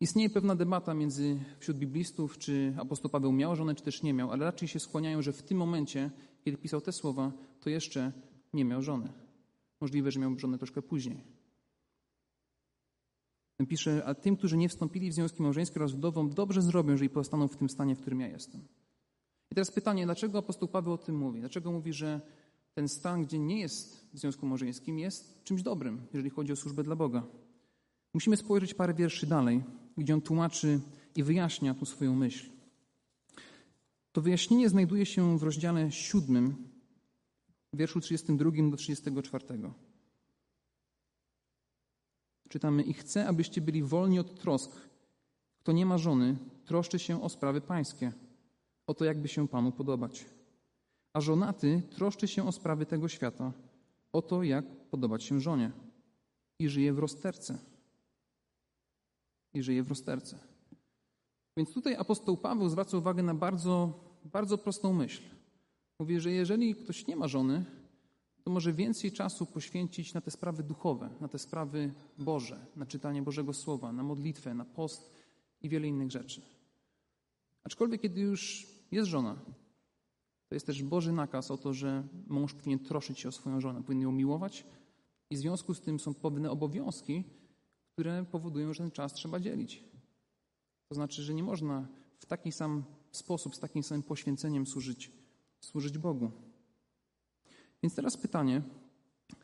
Istnieje 0.00 0.30
pewna 0.30 0.54
debata 0.54 0.94
między 0.94 1.38
wśród 1.58 1.78
biblistów, 1.78 2.38
czy 2.38 2.74
apostoł 2.78 3.10
Paweł 3.10 3.32
miał 3.32 3.56
żonę, 3.56 3.74
czy 3.74 3.82
też 3.82 4.02
nie 4.02 4.14
miał, 4.14 4.32
ale 4.32 4.44
raczej 4.44 4.68
się 4.68 4.80
skłaniają, 4.80 5.22
że 5.22 5.32
w 5.32 5.42
tym 5.42 5.58
momencie, 5.58 6.10
kiedy 6.44 6.58
pisał 6.58 6.80
te 6.80 6.92
słowa, 6.92 7.32
to 7.60 7.70
jeszcze 7.70 8.12
nie 8.52 8.64
miał 8.64 8.82
żony. 8.82 9.12
Możliwe, 9.80 10.10
że 10.10 10.20
miał 10.20 10.38
żonę 10.38 10.58
troszkę 10.58 10.82
później. 10.82 11.24
Pisze, 13.68 14.02
a 14.06 14.14
tym, 14.14 14.36
którzy 14.36 14.56
nie 14.56 14.68
wstąpili 14.68 15.10
w 15.10 15.14
związki 15.14 15.42
małżeńskie 15.42 15.76
oraz 15.76 15.92
wdowom, 15.92 16.30
dobrze 16.30 16.62
zrobią, 16.62 16.90
jeżeli 16.90 17.10
pozostaną 17.10 17.48
w 17.48 17.56
tym 17.56 17.68
stanie, 17.68 17.94
w 17.94 18.00
którym 18.00 18.20
ja 18.20 18.28
jestem. 18.28 18.60
I 19.50 19.54
teraz 19.54 19.70
pytanie, 19.70 20.04
dlaczego 20.04 20.38
apostoł 20.38 20.68
Paweł 20.68 20.92
o 20.92 20.98
tym 20.98 21.18
mówi? 21.18 21.40
Dlaczego 21.40 21.72
mówi, 21.72 21.92
że 21.92 22.20
ten 22.76 22.88
stan, 22.88 23.24
gdzie 23.24 23.38
nie 23.38 23.60
jest 23.60 24.08
w 24.12 24.18
związku 24.18 24.46
małżeńskim, 24.46 24.98
jest 24.98 25.44
czymś 25.44 25.62
dobrym, 25.62 26.06
jeżeli 26.12 26.30
chodzi 26.30 26.52
o 26.52 26.56
służbę 26.56 26.82
dla 26.82 26.96
Boga? 26.96 27.22
Musimy 28.14 28.36
spojrzeć 28.36 28.74
parę 28.74 28.94
wierszy 28.94 29.26
dalej, 29.26 29.64
gdzie 29.96 30.14
on 30.14 30.20
tłumaczy 30.20 30.80
i 31.14 31.22
wyjaśnia 31.22 31.74
tu 31.74 31.86
swoją 31.86 32.14
myśl. 32.14 32.50
To 34.12 34.20
wyjaśnienie 34.20 34.68
znajduje 34.68 35.06
się 35.06 35.38
w 35.38 35.42
rozdziale 35.42 35.92
siódmym, 35.92 36.56
wierszu 37.72 38.00
32 38.00 38.50
do 38.70 38.76
34. 38.76 39.44
czytamy: 42.48 42.82
I 42.82 42.92
chcę, 42.92 43.28
abyście 43.28 43.60
byli 43.60 43.82
wolni 43.82 44.18
od 44.18 44.40
trosk. 44.40 44.72
Kto 45.58 45.72
nie 45.72 45.86
ma 45.86 45.98
żony, 45.98 46.36
troszczy 46.64 46.98
się 46.98 47.22
o 47.22 47.28
sprawy 47.28 47.60
pańskie, 47.60 48.12
o 48.86 48.94
to, 48.94 49.04
jakby 49.04 49.28
się 49.28 49.48
panu 49.48 49.72
podobać. 49.72 50.35
A 51.16 51.20
żonaty 51.20 51.82
troszczy 51.90 52.28
się 52.28 52.48
o 52.48 52.52
sprawy 52.52 52.86
tego 52.86 53.08
świata, 53.08 53.52
o 54.12 54.22
to, 54.22 54.42
jak 54.42 54.64
podobać 54.90 55.24
się 55.24 55.40
żonie. 55.40 55.72
I 56.58 56.68
żyje 56.68 56.92
w 56.92 56.98
rozterce. 56.98 57.58
I 59.54 59.62
żyje 59.62 59.82
w 59.82 59.88
rozterce. 59.88 60.38
Więc 61.56 61.72
tutaj 61.72 61.94
apostoł 61.94 62.36
Paweł 62.36 62.68
zwraca 62.68 62.98
uwagę 62.98 63.22
na 63.22 63.34
bardzo, 63.34 64.00
bardzo 64.24 64.58
prostą 64.58 64.92
myśl. 64.92 65.22
Mówi, 65.98 66.20
że 66.20 66.30
jeżeli 66.30 66.74
ktoś 66.74 67.06
nie 67.06 67.16
ma 67.16 67.28
żony, 67.28 67.64
to 68.44 68.50
może 68.50 68.72
więcej 68.72 69.12
czasu 69.12 69.46
poświęcić 69.46 70.14
na 70.14 70.20
te 70.20 70.30
sprawy 70.30 70.62
duchowe, 70.62 71.10
na 71.20 71.28
te 71.28 71.38
sprawy 71.38 71.92
Boże, 72.18 72.66
na 72.76 72.86
czytanie 72.86 73.22
Bożego 73.22 73.52
Słowa, 73.52 73.92
na 73.92 74.02
modlitwę, 74.02 74.54
na 74.54 74.64
post 74.64 75.10
i 75.62 75.68
wiele 75.68 75.88
innych 75.88 76.10
rzeczy. 76.10 76.42
Aczkolwiek, 77.64 78.00
kiedy 78.00 78.20
już 78.20 78.66
jest 78.90 79.08
żona, 79.08 79.36
to 80.48 80.54
jest 80.54 80.66
też 80.66 80.82
Boży 80.82 81.12
nakaz 81.12 81.50
o 81.50 81.58
to, 81.58 81.74
że 81.74 82.02
mąż 82.26 82.54
powinien 82.54 82.78
troszyć 82.78 83.18
się 83.20 83.28
o 83.28 83.32
swoją 83.32 83.60
żonę, 83.60 83.82
powinien 83.82 84.02
ją 84.02 84.12
miłować 84.12 84.66
i 85.30 85.36
w 85.36 85.38
związku 85.38 85.74
z 85.74 85.80
tym 85.80 86.00
są 86.00 86.14
pewne 86.14 86.50
obowiązki, 86.50 87.24
które 87.92 88.24
powodują, 88.30 88.74
że 88.74 88.82
ten 88.82 88.90
czas 88.90 89.12
trzeba 89.12 89.40
dzielić. 89.40 89.84
To 90.88 90.94
znaczy, 90.94 91.22
że 91.22 91.34
nie 91.34 91.42
można 91.42 91.88
w 92.18 92.26
taki 92.26 92.52
sam 92.52 92.84
sposób, 93.12 93.56
z 93.56 93.58
takim 93.58 93.82
samym 93.82 94.02
poświęceniem 94.02 94.66
służyć, 94.66 95.12
służyć 95.60 95.98
Bogu. 95.98 96.30
Więc 97.82 97.94
teraz 97.94 98.16
pytanie, 98.16 98.62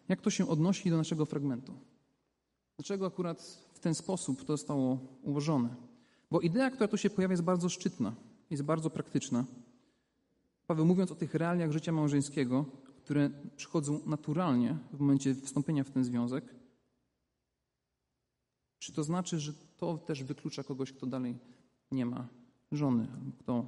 jak 0.09 0.21
to 0.21 0.31
się 0.31 0.49
odnosi 0.49 0.91
do 0.91 0.97
naszego 0.97 1.27
fragmentu? 1.27 1.75
Dlaczego 2.77 3.07
akurat 3.07 3.43
w 3.75 3.79
ten 3.79 3.95
sposób 3.95 4.45
to 4.45 4.53
zostało 4.53 4.99
ułożone? 5.23 5.75
Bo 6.31 6.41
idea, 6.41 6.71
która 6.71 6.89
tu 6.89 6.97
się 6.97 7.11
pojawia, 7.11 7.33
jest 7.33 7.43
bardzo 7.43 7.69
szczytna, 7.69 8.15
jest 8.51 8.63
bardzo 8.63 8.91
praktyczna. 8.91 9.45
Paweł 10.73 10.87
mówiąc 10.87 11.13
o 11.13 11.15
tych 11.15 11.35
realiach 11.35 11.73
życia 11.73 11.93
małżeńskiego, 11.93 12.65
które 12.97 13.31
przychodzą 13.57 14.01
naturalnie 14.07 14.79
w 14.93 15.01
momencie 15.01 15.35
wstąpienia 15.35 15.85
w 15.85 15.91
ten 15.91 16.05
związek, 16.05 16.55
czy 18.79 18.93
to 18.93 19.05
znaczy, 19.05 19.41
że 19.41 19.53
to 19.77 19.99
też 19.99 20.25
wyklucza 20.25 20.63
kogoś, 20.63 20.93
kto 20.93 21.07
dalej 21.07 21.39
nie 21.91 22.07
ma 22.07 22.29
żony, 22.73 23.07
kto 23.39 23.67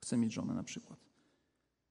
chce 0.00 0.16
mieć 0.16 0.32
żonę 0.32 0.54
na 0.54 0.62
przykład? 0.62 0.98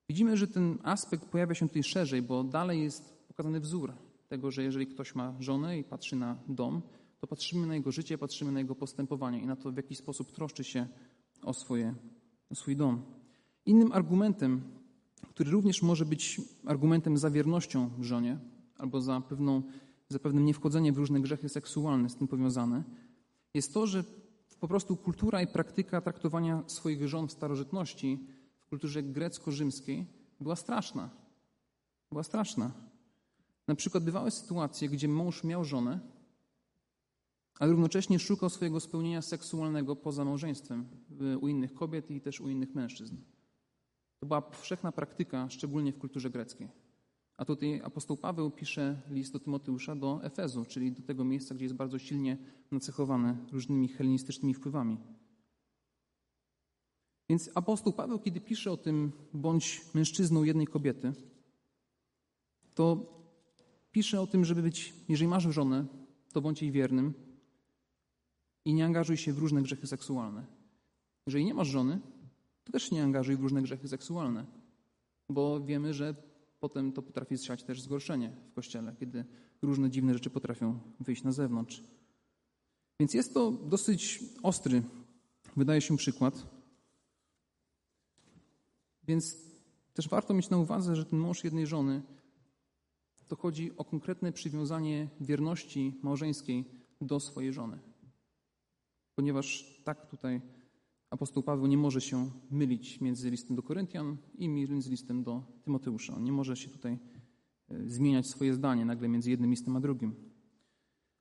Widzimy, 0.09 0.37
że 0.37 0.47
ten 0.47 0.77
aspekt 0.83 1.25
pojawia 1.25 1.55
się 1.55 1.67
tutaj 1.67 1.83
szerzej, 1.83 2.21
bo 2.21 2.43
dalej 2.43 2.81
jest 2.81 3.27
pokazany 3.27 3.59
wzór 3.59 3.93
tego, 4.27 4.51
że 4.51 4.63
jeżeli 4.63 4.87
ktoś 4.87 5.15
ma 5.15 5.35
żonę 5.39 5.79
i 5.79 5.83
patrzy 5.83 6.15
na 6.15 6.37
dom, 6.47 6.81
to 7.19 7.27
patrzymy 7.27 7.67
na 7.67 7.75
jego 7.75 7.91
życie, 7.91 8.17
patrzymy 8.17 8.51
na 8.51 8.59
jego 8.59 8.75
postępowanie 8.75 9.39
i 9.39 9.45
na 9.45 9.55
to, 9.55 9.71
w 9.71 9.77
jaki 9.77 9.95
sposób 9.95 10.31
troszczy 10.31 10.63
się 10.63 10.87
o, 11.41 11.53
swoje, 11.53 11.95
o 12.49 12.55
swój 12.55 12.75
dom. 12.75 13.16
Innym 13.67 13.91
argumentem, 13.91 14.61
który 15.29 15.51
również 15.51 15.81
może 15.81 16.05
być 16.05 16.41
argumentem 16.65 17.17
za 17.17 17.29
wiernością 17.31 17.89
żonie 17.99 18.39
albo 18.77 19.01
za, 19.01 19.21
pewną, 19.21 19.63
za 20.09 20.19
pewnym 20.19 20.45
niewchodzeniem 20.45 20.95
w 20.95 20.97
różne 20.97 21.21
grzechy 21.21 21.49
seksualne 21.49 22.09
z 22.09 22.15
tym 22.15 22.27
powiązane, 22.27 22.83
jest 23.53 23.73
to, 23.73 23.87
że 23.87 24.03
po 24.59 24.67
prostu 24.67 24.95
kultura 24.95 25.41
i 25.41 25.47
praktyka 25.47 26.01
traktowania 26.01 26.63
swoich 26.67 27.07
żon 27.07 27.27
w 27.27 27.31
starożytności 27.31 28.19
w 28.59 28.65
kulturze 28.69 29.03
grecko-rzymskiej 29.03 30.05
była 30.39 30.55
straszna. 30.55 31.09
Była 32.11 32.23
straszna. 32.23 32.71
Na 33.67 33.75
przykład 33.75 34.03
bywały 34.03 34.31
sytuacje, 34.31 34.89
gdzie 34.89 35.07
mąż 35.07 35.43
miał 35.43 35.63
żonę, 35.63 35.99
ale 37.59 37.71
równocześnie 37.71 38.19
szukał 38.19 38.49
swojego 38.49 38.79
spełnienia 38.79 39.21
seksualnego 39.21 39.95
poza 39.95 40.25
małżeństwem 40.25 40.85
u 41.41 41.47
innych 41.47 41.73
kobiet 41.73 42.11
i 42.11 42.21
też 42.21 42.41
u 42.41 42.49
innych 42.49 42.75
mężczyzn. 42.75 43.15
To 44.19 44.27
była 44.27 44.41
powszechna 44.41 44.91
praktyka, 44.91 45.49
szczególnie 45.49 45.93
w 45.93 45.97
kulturze 45.97 46.29
greckiej. 46.29 46.69
A 47.37 47.45
tutaj 47.45 47.81
apostoł 47.83 48.17
Paweł 48.17 48.51
pisze 48.51 49.01
list 49.09 49.33
do 49.33 49.39
Tymoteusza 49.39 49.95
do 49.95 50.19
Efezu, 50.23 50.65
czyli 50.65 50.91
do 50.91 51.01
tego 51.01 51.23
miejsca, 51.23 51.55
gdzie 51.55 51.65
jest 51.65 51.75
bardzo 51.75 51.99
silnie 51.99 52.37
nacechowane 52.71 53.37
różnymi 53.51 53.87
helenistycznymi 53.87 54.53
wpływami. 54.53 54.97
Więc 57.29 57.49
apostoł 57.55 57.93
Paweł, 57.93 58.19
kiedy 58.19 58.41
pisze 58.41 58.71
o 58.71 58.77
tym, 58.77 59.11
bądź 59.33 59.81
mężczyzną 59.93 60.43
jednej 60.43 60.67
kobiety, 60.67 61.13
to 62.75 63.13
pisze 63.91 64.21
o 64.21 64.27
tym, 64.27 64.45
żeby 64.45 64.61
być, 64.61 64.93
jeżeli 65.09 65.27
masz 65.27 65.43
żonę, 65.43 65.85
to 66.33 66.41
bądź 66.41 66.61
jej 66.61 66.71
wiernym 66.71 67.13
i 68.65 68.73
nie 68.73 68.85
angażuj 68.85 69.17
się 69.17 69.33
w 69.33 69.37
różne 69.37 69.61
grzechy 69.61 69.87
seksualne. 69.87 70.45
Jeżeli 71.25 71.45
nie 71.45 71.53
masz 71.53 71.67
żony, 71.67 71.99
to 72.67 72.71
też 72.71 72.91
nie 72.91 73.03
angażuj 73.03 73.37
w 73.37 73.41
różne 73.41 73.61
grzechy 73.61 73.87
seksualne, 73.87 74.45
bo 75.29 75.61
wiemy, 75.61 75.93
że 75.93 76.15
potem 76.59 76.91
to 76.91 77.01
potrafi 77.01 77.37
zsiać 77.37 77.63
też 77.63 77.81
zgorszenie 77.81 78.31
w 78.51 78.53
kościele, 78.53 78.95
kiedy 78.99 79.25
różne 79.61 79.89
dziwne 79.89 80.13
rzeczy 80.13 80.29
potrafią 80.29 80.79
wyjść 80.99 81.23
na 81.23 81.31
zewnątrz. 81.31 81.83
Więc 82.99 83.13
jest 83.13 83.33
to 83.33 83.51
dosyć 83.51 84.23
ostry, 84.43 84.83
wydaje 85.55 85.81
się, 85.81 85.97
przykład. 85.97 86.47
Więc 89.03 89.37
też 89.93 90.09
warto 90.09 90.33
mieć 90.33 90.49
na 90.49 90.57
uwadze, 90.57 90.95
że 90.95 91.05
ten 91.05 91.19
mąż 91.19 91.43
jednej 91.43 91.67
żony 91.67 92.01
to 93.27 93.35
chodzi 93.35 93.77
o 93.77 93.85
konkretne 93.85 94.31
przywiązanie 94.31 95.07
wierności 95.21 95.99
małżeńskiej 96.03 96.65
do 97.01 97.19
swojej 97.19 97.53
żony. 97.53 97.79
Ponieważ 99.15 99.77
tak 99.83 100.09
tutaj 100.09 100.41
apostoł 101.09 101.43
Paweł 101.43 101.67
nie 101.67 101.77
może 101.77 102.01
się 102.01 102.31
mylić 102.51 103.01
między 103.01 103.29
listem 103.29 103.55
do 103.55 103.63
Koryntian 103.63 104.17
i 104.37 104.49
między 104.49 104.89
listem 104.89 105.23
do 105.23 105.43
Tymoteusza. 105.63 106.15
On 106.15 106.23
nie 106.23 106.31
może 106.31 106.55
się 106.55 106.69
tutaj 106.69 106.99
e, 107.69 107.89
zmieniać 107.89 108.27
swoje 108.27 108.53
zdanie 108.53 108.85
nagle 108.85 109.07
między 109.07 109.29
jednym 109.29 109.49
listem 109.49 109.75
a 109.75 109.79
drugim. 109.79 110.15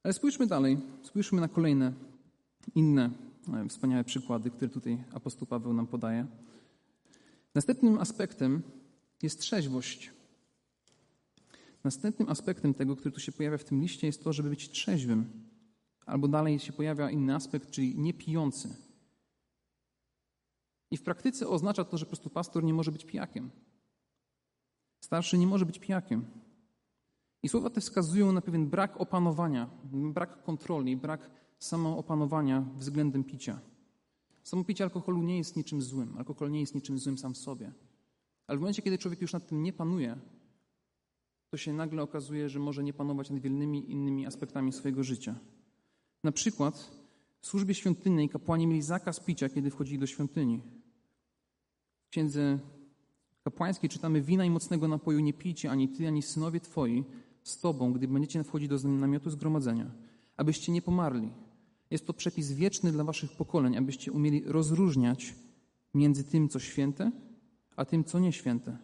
Ale 0.03 0.13
spójrzmy 0.13 0.47
dalej, 0.47 0.79
spójrzmy 1.03 1.41
na 1.41 1.49
kolejne 1.49 1.93
inne 2.75 3.11
e, 3.55 3.69
wspaniałe 3.69 4.05
przykłady, 4.05 4.51
które 4.51 4.71
tutaj 4.71 5.05
apostoł 5.13 5.47
Paweł 5.47 5.73
nam 5.73 5.87
podaje. 5.87 6.27
Następnym 7.55 7.99
aspektem 7.99 8.63
jest 9.23 9.41
trzeźwość. 9.41 10.11
Następnym 11.85 12.29
aspektem 12.29 12.75
tego, 12.75 12.97
który 12.97 13.13
tu 13.13 13.21
się 13.21 13.33
pojawia 13.33 13.59
w 13.59 13.65
tym 13.65 13.81
liście, 13.81 14.07
jest 14.07 14.25
to, 14.25 14.33
żeby 14.33 14.51
być 14.51 14.71
trzeźwym. 14.71 15.47
Albo 16.07 16.29
dalej 16.29 16.59
się 16.59 16.73
pojawia 16.73 17.11
inny 17.11 17.35
aspekt, 17.35 17.71
czyli 17.71 17.99
niepijący. 17.99 18.86
I 20.91 20.97
w 20.97 21.03
praktyce 21.03 21.49
oznacza 21.49 21.85
to, 21.85 21.99
że 21.99 22.05
po 22.05 22.11
prostu 22.11 22.31
pastor 22.31 22.65
nie 22.65 22.75
może 22.75 22.93
być 22.93 23.05
pijakiem. 23.05 23.51
Starszy 25.01 25.39
nie 25.39 25.47
może 25.47 25.67
być 25.67 25.79
pijakiem. 25.79 26.25
I 27.43 27.49
słowa 27.49 27.71
te 27.71 27.81
wskazują 27.81 28.33
na 28.33 28.41
pewien 28.41 28.67
brak 28.67 29.01
opanowania, 29.01 29.71
brak 29.93 30.43
kontroli, 30.43 30.97
brak 30.97 31.31
samoopanowania 31.59 32.65
względem 32.77 33.25
picia. 33.25 33.61
Samo 34.43 34.65
picie 34.65 34.85
alkoholu 34.85 35.23
nie 35.23 35.39
jest 35.39 35.57
niczym 35.57 35.83
złym. 35.83 36.19
Alkohol 36.19 36.51
nie 36.51 36.61
jest 36.61 36.75
niczym 36.75 36.99
złym 36.99 37.19
sam 37.19 37.35
w 37.35 37.39
sobie. 37.39 37.73
Ale 38.47 38.59
w 38.59 38.61
momencie, 38.61 38.83
kiedy 38.83 38.99
człowiek 38.99 39.21
już 39.21 39.33
nad 39.33 39.47
tym 39.47 39.63
nie 39.63 39.73
panuje, 39.73 40.19
to 41.51 41.57
się 41.57 41.73
nagle 41.73 42.03
okazuje, 42.03 42.49
że 42.49 42.59
może 42.59 42.85
nie 42.85 42.93
panować 42.93 43.31
nad 43.31 43.41
wielnymi 43.41 43.91
innymi 43.91 44.27
aspektami 44.27 44.73
swojego 44.73 45.05
życia. 45.05 45.35
Na 46.25 46.33
przykład 46.33 46.91
w 47.41 47.47
służbie 47.47 47.75
świątynnej 47.75 48.29
kapłani 48.29 48.67
mieli 48.67 48.83
zakaz 48.83 49.21
picia, 49.21 49.49
kiedy 49.49 49.71
wchodzili 49.71 49.99
do 49.99 50.07
świątyni. 50.07 50.63
W 52.07 52.09
księdze 52.09 52.59
kapłańskiej 53.45 53.91
czytamy: 53.91 54.23
Wina 54.23 54.45
i 54.45 54.51
mocnego 54.51 54.89
napoju 54.89 55.21
nie 55.21 55.33
pijcie 55.33 55.71
ani 55.71 55.89
ty, 55.89 56.09
ani 56.09 56.23
synowie 56.23 56.61
twoi 56.61 57.05
z 57.43 57.59
tobą, 57.59 57.93
gdy 57.93 58.09
będziecie 58.09 58.45
wchodzić 58.45 58.69
do 58.69 58.89
namiotu 58.89 59.31
zgromadzenia, 59.31 59.91
abyście 60.37 60.73
nie 60.73 60.83
pomarli. 60.83 61.31
Jest 61.91 62.07
to 62.07 62.13
przepis 62.13 62.53
wieczny 62.53 62.93
dla 62.93 63.05
waszych 63.05 63.33
pokoleń, 63.33 63.77
abyście 63.77 64.13
umieli 64.13 64.43
rozróżniać 64.45 65.35
między 65.95 66.25
tym, 66.25 66.49
co 66.49 66.59
święte, 66.59 67.13
a 67.77 67.85
tym, 67.85 68.05
co 68.05 68.19
nieświęte. 68.19 68.79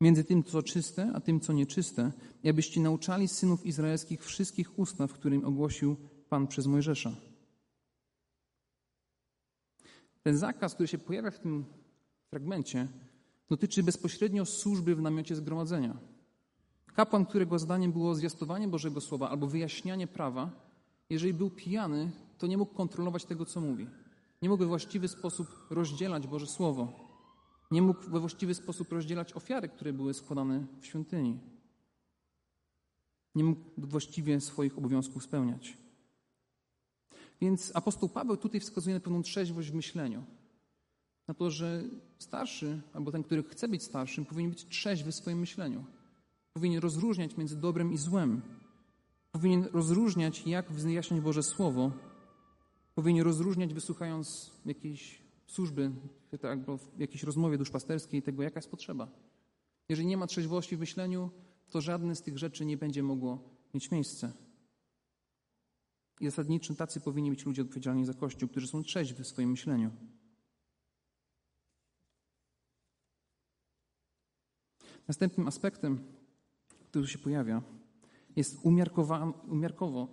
Między 0.00 0.24
tym, 0.24 0.44
co 0.44 0.62
czyste, 0.62 1.10
a 1.14 1.20
tym, 1.20 1.40
co 1.40 1.52
nieczyste, 1.52 2.12
i 2.42 2.48
abyście 2.48 2.80
nauczali 2.80 3.28
synów 3.28 3.66
izraelskich 3.66 4.24
wszystkich 4.24 4.78
ustaw, 4.78 5.12
którym 5.12 5.44
ogłosił 5.44 5.96
Pan 6.28 6.46
przez 6.46 6.66
Mojżesza. 6.66 7.16
Ten 10.22 10.36
zakaz, 10.36 10.74
który 10.74 10.88
się 10.88 10.98
pojawia 10.98 11.30
w 11.30 11.38
tym 11.38 11.64
fragmencie, 12.30 12.88
dotyczy 13.48 13.82
bezpośrednio 13.82 14.46
służby 14.46 14.96
w 14.96 15.02
namiocie 15.02 15.36
zgromadzenia. 15.36 15.96
Kapłan, 16.94 17.26
którego 17.26 17.58
zadaniem 17.58 17.92
było 17.92 18.14
zwiastowanie 18.14 18.68
Bożego 18.68 19.00
Słowa 19.00 19.30
albo 19.30 19.46
wyjaśnianie 19.46 20.06
prawa, 20.06 20.50
jeżeli 21.10 21.34
był 21.34 21.50
pijany, 21.50 22.10
to 22.38 22.46
nie 22.46 22.58
mógł 22.58 22.74
kontrolować 22.74 23.24
tego, 23.24 23.44
co 23.44 23.60
mówi. 23.60 23.86
Nie 24.42 24.48
mógł 24.48 24.62
we 24.62 24.66
właściwy 24.66 25.08
sposób 25.08 25.48
rozdzielać 25.70 26.26
Boże 26.26 26.46
Słowo. 26.46 26.92
Nie 27.70 27.82
mógł 27.82 28.00
we 28.10 28.20
właściwy 28.20 28.54
sposób 28.54 28.92
rozdzielać 28.92 29.32
ofiary, 29.32 29.68
które 29.68 29.92
były 29.92 30.14
składane 30.14 30.66
w 30.80 30.86
świątyni. 30.86 31.40
Nie 33.34 33.44
mógł 33.44 33.60
właściwie 33.78 34.40
swoich 34.40 34.78
obowiązków 34.78 35.24
spełniać. 35.24 35.78
Więc 37.42 37.70
apostoł 37.74 38.08
Paweł 38.08 38.36
tutaj 38.36 38.60
wskazuje 38.60 38.94
na 38.94 39.00
pewną 39.00 39.22
trzeźwość 39.22 39.70
w 39.70 39.74
myśleniu. 39.74 40.24
Na 41.28 41.34
to, 41.34 41.50
że 41.50 41.84
starszy, 42.18 42.80
albo 42.92 43.12
ten, 43.12 43.22
który 43.22 43.42
chce 43.42 43.68
być 43.68 43.82
starszym, 43.82 44.24
powinien 44.24 44.50
być 44.50 44.66
trzeźwy 44.66 45.12
w 45.12 45.14
swoim 45.14 45.38
myśleniu. 45.38 45.84
Powinien 46.52 46.80
rozróżniać 46.80 47.36
między 47.36 47.56
dobrem 47.56 47.92
i 47.92 47.98
złem. 47.98 48.42
Powinien 49.32 49.64
rozróżniać, 49.72 50.46
jak 50.46 50.72
wyjaśniać 50.72 51.20
Boże 51.20 51.42
Słowo. 51.42 51.92
Powinien 52.94 53.24
rozróżniać, 53.24 53.74
wysłuchając 53.74 54.52
jakiejś 54.66 55.22
służby, 55.46 55.90
albo 56.42 56.78
w 56.78 56.98
jakiejś 56.98 57.22
rozmowie 57.22 57.58
duszpasterskiej, 57.58 58.22
tego, 58.22 58.42
jaka 58.42 58.58
jest 58.58 58.70
potrzeba. 58.70 59.08
Jeżeli 59.88 60.08
nie 60.08 60.16
ma 60.16 60.26
trzeźwości 60.26 60.76
w 60.76 60.80
myśleniu, 60.80 61.30
to 61.70 61.80
żadne 61.80 62.16
z 62.16 62.22
tych 62.22 62.38
rzeczy 62.38 62.64
nie 62.64 62.76
będzie 62.76 63.02
mogło 63.02 63.38
mieć 63.74 63.90
miejsca. 63.90 64.32
I 66.22 66.24
zasadniczym 66.24 66.76
tacy 66.76 67.00
powinni 67.00 67.30
być 67.30 67.46
ludzie 67.46 67.62
odpowiedzialni 67.62 68.04
za 68.04 68.14
Kościół, 68.14 68.48
którzy 68.48 68.68
są 68.68 68.82
trzeźwi 68.82 69.24
w 69.24 69.26
swoim 69.26 69.50
myśleniu. 69.50 69.90
Następnym 75.08 75.48
aspektem, 75.48 76.04
który 76.90 77.06
się 77.06 77.18
pojawia, 77.18 77.62
jest 78.36 78.58
umiarkowa, 78.62 79.32
umiarkowo, 79.48 80.04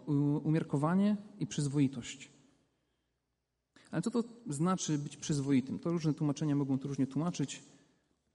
umiarkowanie 0.43 1.17
i 1.39 1.47
przyzwoitość. 1.47 2.31
Ale 3.91 4.01
co 4.01 4.11
to 4.11 4.23
znaczy 4.47 4.97
być 4.97 5.17
przyzwoitym? 5.17 5.79
To 5.79 5.91
różne 5.91 6.13
tłumaczenia 6.13 6.55
mogą 6.55 6.79
to 6.79 6.87
różnie 6.87 7.07
tłumaczyć, 7.07 7.63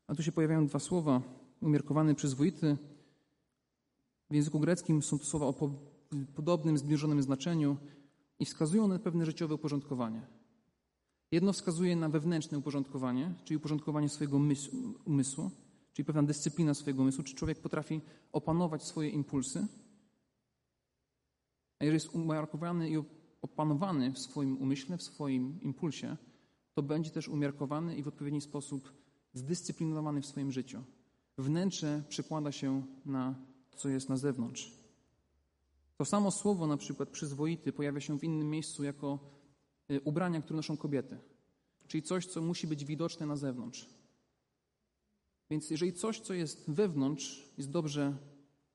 a 0.06 0.14
tu 0.14 0.22
się 0.22 0.32
pojawiają 0.32 0.66
dwa 0.66 0.78
słowa: 0.78 1.22
umiarkowany, 1.60 2.14
przyzwoity. 2.14 2.76
W 4.30 4.34
języku 4.34 4.60
greckim 4.60 5.02
są 5.02 5.18
to 5.18 5.24
słowa 5.24 5.46
o 5.46 5.52
podobnym, 6.34 6.78
zbliżonym 6.78 7.22
znaczeniu 7.22 7.76
i 8.38 8.44
wskazują 8.44 8.88
na 8.88 8.98
pewne 8.98 9.26
życiowe 9.26 9.54
uporządkowanie. 9.54 10.26
Jedno 11.32 11.52
wskazuje 11.52 11.96
na 11.96 12.08
wewnętrzne 12.08 12.58
uporządkowanie, 12.58 13.34
czyli 13.44 13.56
uporządkowanie 13.56 14.08
swojego 14.08 14.40
umysłu, 15.04 15.50
czyli 15.92 16.06
pewna 16.06 16.22
dyscyplina 16.22 16.74
swojego 16.74 17.02
umysłu, 17.02 17.24
czy 17.24 17.34
człowiek 17.34 17.60
potrafi 17.60 18.00
opanować 18.32 18.82
swoje 18.82 19.08
impulsy. 19.08 19.66
A 21.78 21.84
jeżeli 21.84 21.96
jest 21.96 22.14
umiarkowany 22.14 22.90
i 22.90 22.96
opanowany 23.42 24.12
w 24.12 24.18
swoim 24.18 24.58
umyśle, 24.58 24.98
w 24.98 25.02
swoim 25.02 25.60
impulsie, 25.62 26.16
to 26.74 26.82
będzie 26.82 27.10
też 27.10 27.28
umiarkowany 27.28 27.96
i 27.96 28.02
w 28.02 28.08
odpowiedni 28.08 28.40
sposób 28.40 28.92
zdyscyplinowany 29.32 30.20
w 30.20 30.26
swoim 30.26 30.52
życiu. 30.52 30.84
Wnętrze 31.38 32.02
przekłada 32.08 32.52
się 32.52 32.82
na 33.06 33.34
to, 33.70 33.78
co 33.78 33.88
jest 33.88 34.08
na 34.08 34.16
zewnątrz. 34.16 34.83
To 35.96 36.04
samo 36.04 36.30
słowo, 36.30 36.66
na 36.66 36.76
przykład 36.76 37.08
przyzwoity, 37.08 37.72
pojawia 37.72 38.00
się 38.00 38.18
w 38.18 38.24
innym 38.24 38.50
miejscu 38.50 38.84
jako 38.84 39.18
y, 39.90 40.00
ubrania, 40.00 40.42
które 40.42 40.56
noszą 40.56 40.76
kobiety. 40.76 41.18
Czyli 41.86 42.02
coś, 42.02 42.26
co 42.26 42.42
musi 42.42 42.66
być 42.66 42.84
widoczne 42.84 43.26
na 43.26 43.36
zewnątrz. 43.36 43.88
Więc 45.50 45.70
jeżeli 45.70 45.92
coś, 45.92 46.20
co 46.20 46.34
jest 46.34 46.70
wewnątrz, 46.70 47.52
jest 47.58 47.70
dobrze 47.70 48.16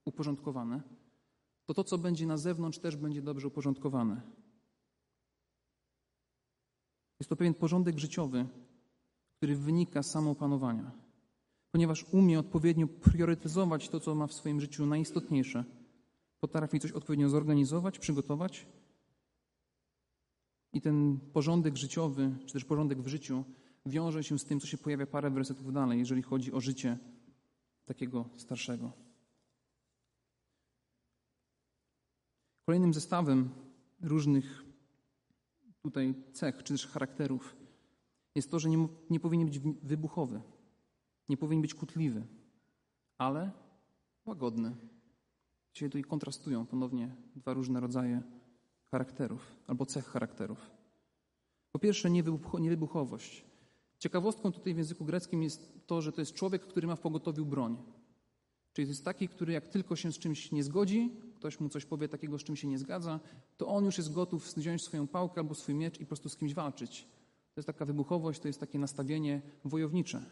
uporządkowane, 0.06 0.82
to 1.66 1.74
to, 1.74 1.84
co 1.84 1.98
będzie 1.98 2.28
na 2.28 2.38
zewnątrz, 2.38 2.80
też 2.80 2.96
będzie 2.96 3.22
dobrze 3.22 3.48
uporządkowane. 3.48 4.22
Jest 7.20 7.30
to 7.30 7.36
pewien 7.36 7.54
porządek 7.54 8.00
życiowy, 8.00 8.48
który 9.38 9.56
wynika 9.56 10.04
z 10.04 10.12
samoopanowania, 10.12 10.92
ponieważ 11.72 12.06
umie 12.12 12.40
odpowiednio 12.40 12.88
priorytetyzować 12.88 13.90
to, 13.90 14.00
co 14.00 14.16
ma 14.16 14.28
w 14.28 14.34
swoim 14.34 14.62
życiu 14.62 14.86
najistotniejsze. 14.86 15.79
Potrafi 16.40 16.80
coś 16.80 16.92
odpowiednio 16.92 17.30
zorganizować, 17.30 18.00
przygotować. 18.00 18.68
I 20.74 20.82
ten 20.82 21.20
porządek 21.34 21.78
życiowy, 21.78 22.36
czy 22.46 22.54
też 22.54 22.66
porządek 22.66 23.02
w 23.02 23.08
życiu, 23.08 23.44
wiąże 23.86 24.24
się 24.24 24.40
z 24.40 24.46
tym, 24.46 24.60
co 24.60 24.68
się 24.68 24.78
pojawia 24.78 25.06
parę 25.06 25.30
wersetów 25.30 25.74
dalej, 25.74 26.00
jeżeli 26.00 26.22
chodzi 26.22 26.52
o 26.52 26.62
życie 26.62 26.98
takiego 27.86 28.30
starszego. 28.38 28.92
Kolejnym 32.66 32.94
zestawem 32.94 33.50
różnych 34.02 34.64
tutaj 35.82 36.14
cech, 36.34 36.64
czy 36.64 36.74
też 36.74 36.88
charakterów 36.88 37.56
jest 38.36 38.52
to, 38.52 38.60
że 38.60 38.70
nie, 38.70 38.88
nie 39.10 39.20
powinien 39.20 39.48
być 39.48 39.60
wybuchowy, 39.60 40.42
nie 41.30 41.38
powinien 41.38 41.62
być 41.62 41.74
kutliwy, 41.74 42.28
ale 43.18 43.52
łagodny. 44.26 44.76
Dzisiaj 45.74 45.90
tutaj 45.90 46.04
kontrastują 46.04 46.66
ponownie 46.66 47.16
dwa 47.36 47.54
różne 47.54 47.80
rodzaje 47.80 48.22
charakterów 48.92 49.56
albo 49.68 49.86
cech 49.86 50.06
charakterów. 50.06 50.72
Po 51.72 51.80
pierwsze, 51.80 52.10
niewybuchowość. 52.60 53.46
Ciekawostką 54.00 54.52
tutaj 54.52 54.74
w 54.74 54.78
języku 54.78 55.06
greckim 55.06 55.44
jest 55.44 55.88
to, 55.88 56.02
że 56.02 56.12
to 56.12 56.22
jest 56.22 56.34
człowiek, 56.34 56.62
który 56.62 56.88
ma 56.88 56.96
w 56.96 57.00
pogotowiu 57.00 57.46
broń. 57.46 57.78
Czyli 58.74 58.88
to 58.88 58.92
jest 58.92 59.06
taki, 59.06 59.28
który 59.28 59.54
jak 59.54 59.68
tylko 59.68 59.96
się 59.96 60.12
z 60.12 60.20
czymś 60.20 60.52
nie 60.52 60.64
zgodzi, 60.64 61.12
ktoś 61.36 61.60
mu 61.60 61.70
coś 61.70 61.86
powie 61.86 62.08
takiego, 62.08 62.40
z 62.40 62.44
czym 62.44 62.56
się 62.56 62.68
nie 62.68 62.80
zgadza, 62.80 63.20
to 63.58 63.68
on 63.68 63.86
już 63.86 63.98
jest 63.98 64.14
gotów 64.14 64.54
wziąć 64.54 64.84
swoją 64.84 65.08
pałkę 65.08 65.42
albo 65.42 65.56
swój 65.56 65.76
miecz 65.76 65.96
i 66.00 66.00
po 66.00 66.08
prostu 66.08 66.30
z 66.30 66.38
kimś 66.38 66.54
walczyć. 66.54 67.08
To 67.54 67.60
jest 67.60 67.68
taka 67.68 67.86
wybuchowość, 67.86 68.40
to 68.40 68.48
jest 68.48 68.60
takie 68.60 68.80
nastawienie 68.80 69.42
wojownicze. 69.66 70.26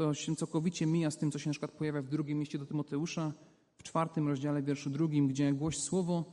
To 0.00 0.14
się 0.14 0.36
całkowicie 0.36 0.86
mija 0.86 1.10
z 1.10 1.16
tym, 1.16 1.30
co 1.30 1.38
się 1.38 1.48
na 1.48 1.52
przykład 1.52 1.72
pojawia 1.72 2.02
w 2.02 2.08
drugim 2.08 2.40
liście 2.40 2.58
do 2.58 2.66
Tymoteusza, 2.66 3.32
w 3.76 3.82
czwartym 3.82 4.28
rozdziale, 4.28 4.62
wierszu 4.62 4.90
drugim, 4.90 5.28
gdzie 5.28 5.52
głoś 5.52 5.78
słowo, 5.78 6.24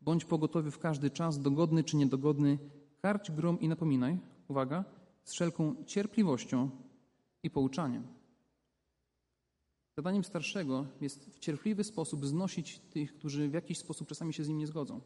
bądź 0.00 0.24
pogotowy 0.24 0.70
w 0.70 0.78
każdy 0.78 1.10
czas, 1.10 1.40
dogodny 1.40 1.84
czy 1.84 1.96
niedogodny, 1.96 2.58
karć 3.02 3.30
grom 3.30 3.60
i 3.60 3.68
napominaj, 3.68 4.18
uwaga, 4.48 4.84
z 5.24 5.32
wszelką 5.32 5.84
cierpliwością 5.84 6.70
i 7.42 7.50
pouczaniem. 7.50 8.06
Zadaniem 9.96 10.24
starszego 10.24 10.86
jest 11.00 11.26
w 11.26 11.38
cierpliwy 11.38 11.84
sposób 11.84 12.26
znosić 12.26 12.78
tych, 12.78 13.14
którzy 13.14 13.48
w 13.48 13.54
jakiś 13.54 13.78
sposób 13.78 14.08
czasami 14.08 14.34
się 14.34 14.44
z 14.44 14.48
nim 14.48 14.58
nie 14.58 14.66
zgodzą. 14.66 15.00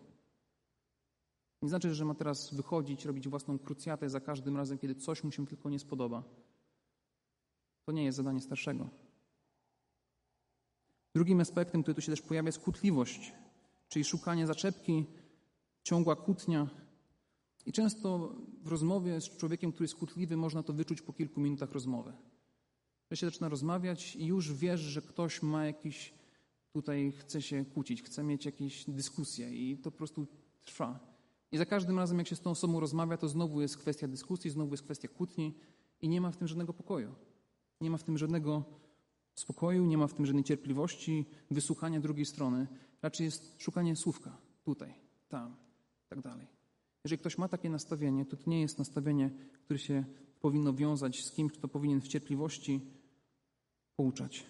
Nie 1.62 1.68
znaczy, 1.68 1.94
że 1.94 2.04
ma 2.04 2.14
teraz 2.14 2.54
wychodzić, 2.54 3.04
robić 3.04 3.28
własną 3.28 3.58
krucjatę 3.58 4.10
za 4.10 4.20
każdym 4.20 4.56
razem, 4.56 4.78
kiedy 4.78 4.94
coś 4.94 5.24
mu 5.24 5.32
się 5.32 5.46
tylko 5.46 5.70
nie 5.70 5.78
spodoba. 5.78 6.49
To 7.90 7.94
nie 7.94 8.04
jest 8.04 8.16
zadanie 8.16 8.40
starszego. 8.40 8.88
Drugim 11.14 11.40
aspektem, 11.40 11.82
który 11.82 11.94
tu 11.94 12.00
się 12.00 12.12
też 12.12 12.22
pojawia, 12.22 12.48
jest 12.48 12.58
kłótliwość, 12.58 13.32
czyli 13.88 14.04
szukanie 14.04 14.46
zaczepki, 14.46 15.06
ciągła 15.82 16.16
kłótnia. 16.16 16.70
I 17.66 17.72
często 17.72 18.34
w 18.62 18.68
rozmowie 18.68 19.20
z 19.20 19.36
człowiekiem, 19.36 19.72
który 19.72 19.84
jest 19.84 19.94
kłótliwy, 19.94 20.36
można 20.36 20.62
to 20.62 20.72
wyczuć 20.72 21.02
po 21.02 21.12
kilku 21.12 21.40
minutach 21.40 21.72
rozmowy 21.72 22.12
że 23.10 23.16
się 23.16 23.26
zaczyna 23.26 23.48
rozmawiać 23.48 24.16
i 24.16 24.26
już 24.26 24.52
wiesz, 24.52 24.80
że 24.80 25.02
ktoś 25.02 25.42
ma 25.42 25.66
jakiś, 25.66 26.14
tutaj 26.72 27.12
chce 27.12 27.42
się 27.42 27.64
kłócić, 27.64 28.02
chce 28.02 28.22
mieć 28.22 28.46
jakieś 28.46 28.84
dyskusje 28.88 29.54
i 29.54 29.78
to 29.78 29.90
po 29.90 29.98
prostu 29.98 30.26
trwa. 30.64 31.00
I 31.52 31.58
za 31.58 31.66
każdym 31.66 31.98
razem, 31.98 32.18
jak 32.18 32.28
się 32.28 32.36
z 32.36 32.40
tą 32.40 32.50
osobą 32.50 32.80
rozmawia, 32.80 33.16
to 33.16 33.28
znowu 33.28 33.60
jest 33.60 33.78
kwestia 33.78 34.08
dyskusji, 34.08 34.50
znowu 34.50 34.70
jest 34.70 34.84
kwestia 34.84 35.08
kłótni 35.08 35.54
i 36.02 36.08
nie 36.08 36.20
ma 36.20 36.30
w 36.30 36.36
tym 36.36 36.48
żadnego 36.48 36.72
pokoju. 36.72 37.14
Nie 37.80 37.90
ma 37.90 37.98
w 37.98 38.02
tym 38.02 38.18
żadnego 38.18 38.64
spokoju, 39.34 39.86
nie 39.86 39.98
ma 39.98 40.06
w 40.06 40.14
tym 40.14 40.26
żadnej 40.26 40.44
cierpliwości, 40.44 41.26
wysłuchania 41.50 42.00
drugiej 42.00 42.26
strony. 42.26 42.66
Raczej 43.02 43.24
jest 43.24 43.62
szukanie 43.62 43.96
słówka 43.96 44.36
tutaj, 44.64 44.94
tam, 45.28 45.56
tak 46.08 46.20
dalej. 46.20 46.46
Jeżeli 47.04 47.18
ktoś 47.18 47.38
ma 47.38 47.48
takie 47.48 47.70
nastawienie, 47.70 48.26
to 48.26 48.36
to 48.36 48.50
nie 48.50 48.60
jest 48.60 48.78
nastawienie, 48.78 49.30
które 49.64 49.78
się 49.78 50.04
powinno 50.40 50.72
wiązać 50.72 51.24
z 51.24 51.32
kimś, 51.32 51.52
kto 51.52 51.68
powinien 51.68 52.00
w 52.00 52.08
cierpliwości 52.08 52.80
pouczać. 53.96 54.46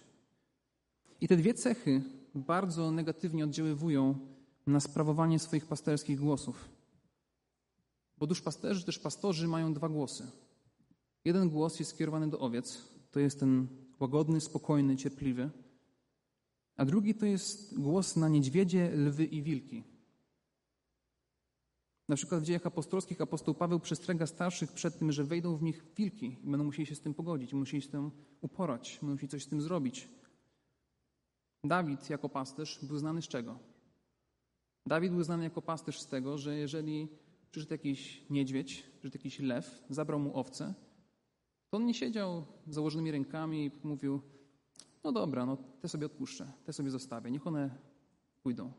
I 1.20 1.28
te 1.28 1.36
dwie 1.36 1.54
cechy 1.54 2.02
bardzo 2.34 2.90
negatywnie 2.90 3.44
oddziaływują 3.44 4.18
na 4.66 4.80
sprawowanie 4.80 5.38
swoich 5.38 5.66
pasterskich 5.66 6.20
głosów. 6.20 6.68
Bo 8.18 8.26
duszpasterzy, 8.26 8.84
też 8.84 8.98
pastorzy 8.98 9.48
mają 9.48 9.74
dwa 9.74 9.88
głosy. 9.88 10.30
Jeden 11.24 11.48
głos 11.48 11.78
jest 11.78 11.90
skierowany 11.90 12.30
do 12.30 12.38
owiec, 12.38 12.88
to 13.10 13.20
jest 13.20 13.40
ten 13.40 13.68
łagodny, 14.00 14.40
spokojny, 14.40 14.96
cierpliwy, 14.96 15.50
a 16.76 16.84
drugi 16.84 17.14
to 17.14 17.26
jest 17.26 17.80
głos 17.80 18.16
na 18.16 18.28
niedźwiedzie, 18.28 18.90
lwy 18.90 19.24
i 19.24 19.42
wilki. 19.42 19.84
Na 22.08 22.16
przykład 22.16 22.40
w 22.40 22.44
dziejach 22.44 22.66
apostolskich 22.66 23.20
apostoł 23.20 23.54
Paweł 23.54 23.80
przestrzega 23.80 24.26
starszych 24.26 24.72
przed 24.72 24.98
tym, 24.98 25.12
że 25.12 25.24
wejdą 25.24 25.56
w 25.56 25.62
nich 25.62 25.84
wilki 25.96 26.36
i 26.44 26.50
będą 26.50 26.64
musieli 26.64 26.86
się 26.86 26.94
z 26.94 27.00
tym 27.00 27.14
pogodzić, 27.14 27.54
musieli 27.54 27.82
się 27.82 27.88
z 27.88 27.90
tym 27.90 28.10
uporać, 28.40 29.02
musieli 29.02 29.28
coś 29.28 29.42
z 29.44 29.48
tym 29.48 29.62
zrobić. 29.62 30.08
Dawid 31.64 32.10
jako 32.10 32.28
pasterz 32.28 32.78
był 32.82 32.98
znany 32.98 33.22
z 33.22 33.28
czego? 33.28 33.58
Dawid 34.86 35.12
był 35.12 35.22
znany 35.22 35.44
jako 35.44 35.62
pasterz 35.62 36.00
z 36.00 36.06
tego, 36.06 36.38
że 36.38 36.56
jeżeli 36.56 37.08
przyszedł 37.50 37.72
jakiś 37.72 38.26
niedźwiedź, 38.30 38.84
przyszedł 38.98 39.18
jakiś 39.18 39.38
lew, 39.38 39.84
zabrał 39.90 40.20
mu 40.20 40.38
owce, 40.38 40.74
to 41.70 41.76
on 41.76 41.86
nie 41.86 41.94
siedział 41.94 42.44
z 42.66 42.74
założonymi 42.74 43.10
rękami 43.10 43.64
i 43.64 43.70
mówił, 43.82 44.20
no 45.04 45.12
dobra, 45.12 45.46
no 45.46 45.56
te 45.56 45.88
sobie 45.88 46.06
odpuszczę, 46.06 46.52
te 46.64 46.72
sobie 46.72 46.90
zostawię, 46.90 47.30
niech 47.30 47.46
one 47.46 47.78
pójdą, 48.42 48.72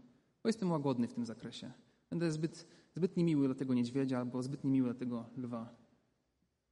bo 0.44 0.50
jestem 0.50 0.72
łagodny 0.72 1.08
w 1.08 1.14
tym 1.14 1.26
zakresie. 1.26 1.72
Będę 2.10 2.32
zbyt, 2.32 2.68
zbyt 2.96 3.18
niemiły 3.18 3.46
dla 3.46 3.56
tego 3.56 3.74
niedźwiedzia 3.74 4.20
albo 4.20 4.44
zbyt 4.44 4.64
niemiły 4.64 4.90
dla 4.90 5.00
tego 5.00 5.26
lwa. 5.38 5.76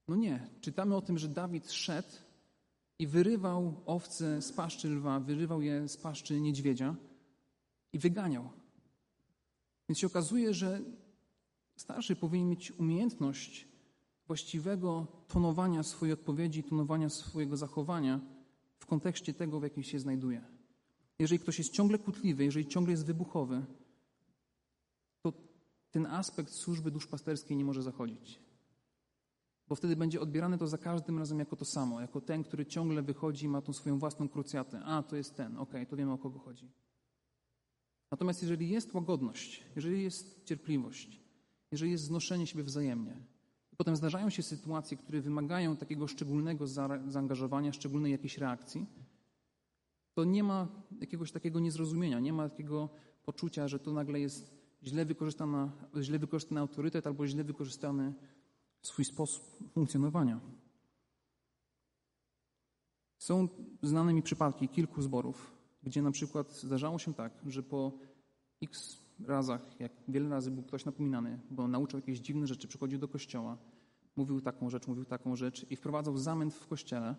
No 0.08 0.16
nie. 0.16 0.50
Czytamy 0.62 0.96
o 0.96 1.02
tym, 1.02 1.18
że 1.18 1.28
Dawid 1.28 1.72
szedł 1.72 2.10
i 3.00 3.08
wyrywał 3.08 3.82
owce 3.86 4.42
z 4.42 4.52
paszczy 4.52 4.90
lwa, 4.90 5.20
wyrywał 5.20 5.62
je 5.62 5.88
z 5.88 5.98
paszczy 5.98 6.42
niedźwiedzia 6.42 6.96
i 7.94 8.00
wyganiał. 8.00 8.50
Więc 9.90 10.00
się 10.00 10.08
okazuje, 10.08 10.54
że 10.54 10.82
starszy 11.76 12.16
powinien 12.16 12.50
mieć 12.50 12.72
umiejętność 12.72 13.68
właściwego 14.30 15.08
tonowania 15.28 15.84
swojej 15.84 16.13
odpowiedzi, 16.13 16.63
tonowania 16.63 17.10
swojego 17.10 17.58
zachowania 17.58 18.20
w 18.80 18.86
kontekście 18.86 19.34
tego, 19.34 19.60
w 19.60 19.63
jakim 19.63 19.84
się 19.84 20.00
znajduje. 20.00 20.42
Jeżeli 21.20 21.39
ktoś 21.39 21.58
jest 21.58 21.72
ciągle 21.72 22.00
kłótliwy, 22.00 22.46
jeżeli 22.46 22.68
ciągle 22.68 22.92
jest 22.92 23.06
wybuchowy, 23.06 23.65
to 25.22 25.34
ten 25.92 26.06
aspekt 26.06 26.52
służby 26.52 26.92
duszpasterskiej 26.92 27.58
nie 27.58 27.65
może 27.65 27.84
zachodzić. 27.84 28.39
Bo 29.68 29.76
wtedy 29.76 29.96
będzie 29.96 30.22
odbierane 30.22 30.58
to 30.58 30.68
za 30.68 30.78
każdym 30.78 31.20
razem 31.20 31.39
jako 31.39 31.56
to 31.56 31.65
samo, 31.65 32.02
jako 32.02 32.22
ten, 32.22 32.44
który 32.44 32.65
ciągle 32.65 33.02
wychodzi 33.02 33.46
i 33.46 33.50
ma 33.50 33.62
tą 33.62 33.74
swoją 33.74 34.00
własną 34.00 34.30
krucjatę. 34.30 34.82
A, 34.86 35.04
to 35.04 35.15
jest 35.15 35.36
ten, 35.36 35.58
okej, 35.58 35.62
okay, 35.62 35.86
to 35.86 35.96
wiemy 35.96 36.12
o 36.12 36.18
kogo 36.18 36.39
chodzi. 36.39 36.72
Natomiast 38.12 38.42
jeżeli 38.42 38.70
jest 38.70 38.94
łagodność, 38.94 39.63
jeżeli 39.76 40.04
jest 40.04 40.44
cierpliwość, 40.46 41.22
jeżeli 41.72 41.92
jest 41.92 42.04
znoszenie 42.04 42.48
siebie 42.48 42.63
wzajemnie, 42.63 43.22
potem 43.80 43.96
zdarzają 43.96 44.30
się 44.30 44.44
sytuacje, 44.44 44.98
które 44.98 45.22
wymagają 45.22 45.78
takiego 45.78 46.08
szczególnego 46.08 46.68
zaangażowania, 47.08 47.74
szczególnej 47.74 48.12
jakiejś 48.12 48.38
reakcji, 48.38 48.86
to 50.13 50.24
nie 50.24 50.44
ma 50.44 50.68
jakiegoś 51.00 51.32
takiego 51.32 51.60
niezrozumienia, 51.60 52.20
nie 52.20 52.34
ma 52.34 52.50
takiego 52.50 52.89
poczucia, 53.24 53.68
że 53.68 53.80
to 53.80 53.94
nagle 53.94 54.20
jest 54.20 54.52
źle, 54.84 55.06
wykorzystana, 55.06 55.72
źle 56.02 56.20
wykorzystany 56.20 56.62
autorytet 56.62 57.08
albo 57.08 57.28
źle 57.28 57.44
wykorzystany 57.44 58.13
swój 58.82 59.06
sposób 59.06 59.44
funkcjonowania. 59.74 60.39
Są 63.18 63.48
znane 63.84 64.13
mi 64.13 64.22
przypadki 64.22 64.70
kilku 64.70 65.02
zborów, 65.02 65.52
gdzie 65.84 66.02
na 66.02 66.12
przykład 66.12 66.52
zdarzało 66.52 67.00
się 67.00 67.13
tak, 67.13 67.34
że 67.48 67.63
po 67.63 67.92
x 68.63 68.98
razach, 69.28 69.80
jak 69.80 69.92
wiele 70.08 70.30
razy 70.30 70.52
był 70.52 70.64
ktoś 70.64 70.86
napominany, 70.86 71.40
bo 71.52 71.68
nauczał 71.68 72.00
jakieś 72.00 72.20
dziwne 72.20 72.48
rzeczy, 72.48 72.68
przychodził 72.68 73.00
do 73.00 73.08
kościoła, 73.08 73.58
mówił 74.16 74.42
taką 74.42 74.70
rzecz, 74.70 74.88
mówił 74.88 75.06
taką 75.06 75.36
rzecz 75.36 75.72
i 75.72 75.76
wprowadzał 75.76 76.18
zamęt 76.18 76.54
w 76.54 76.68
kościele, 76.68 77.16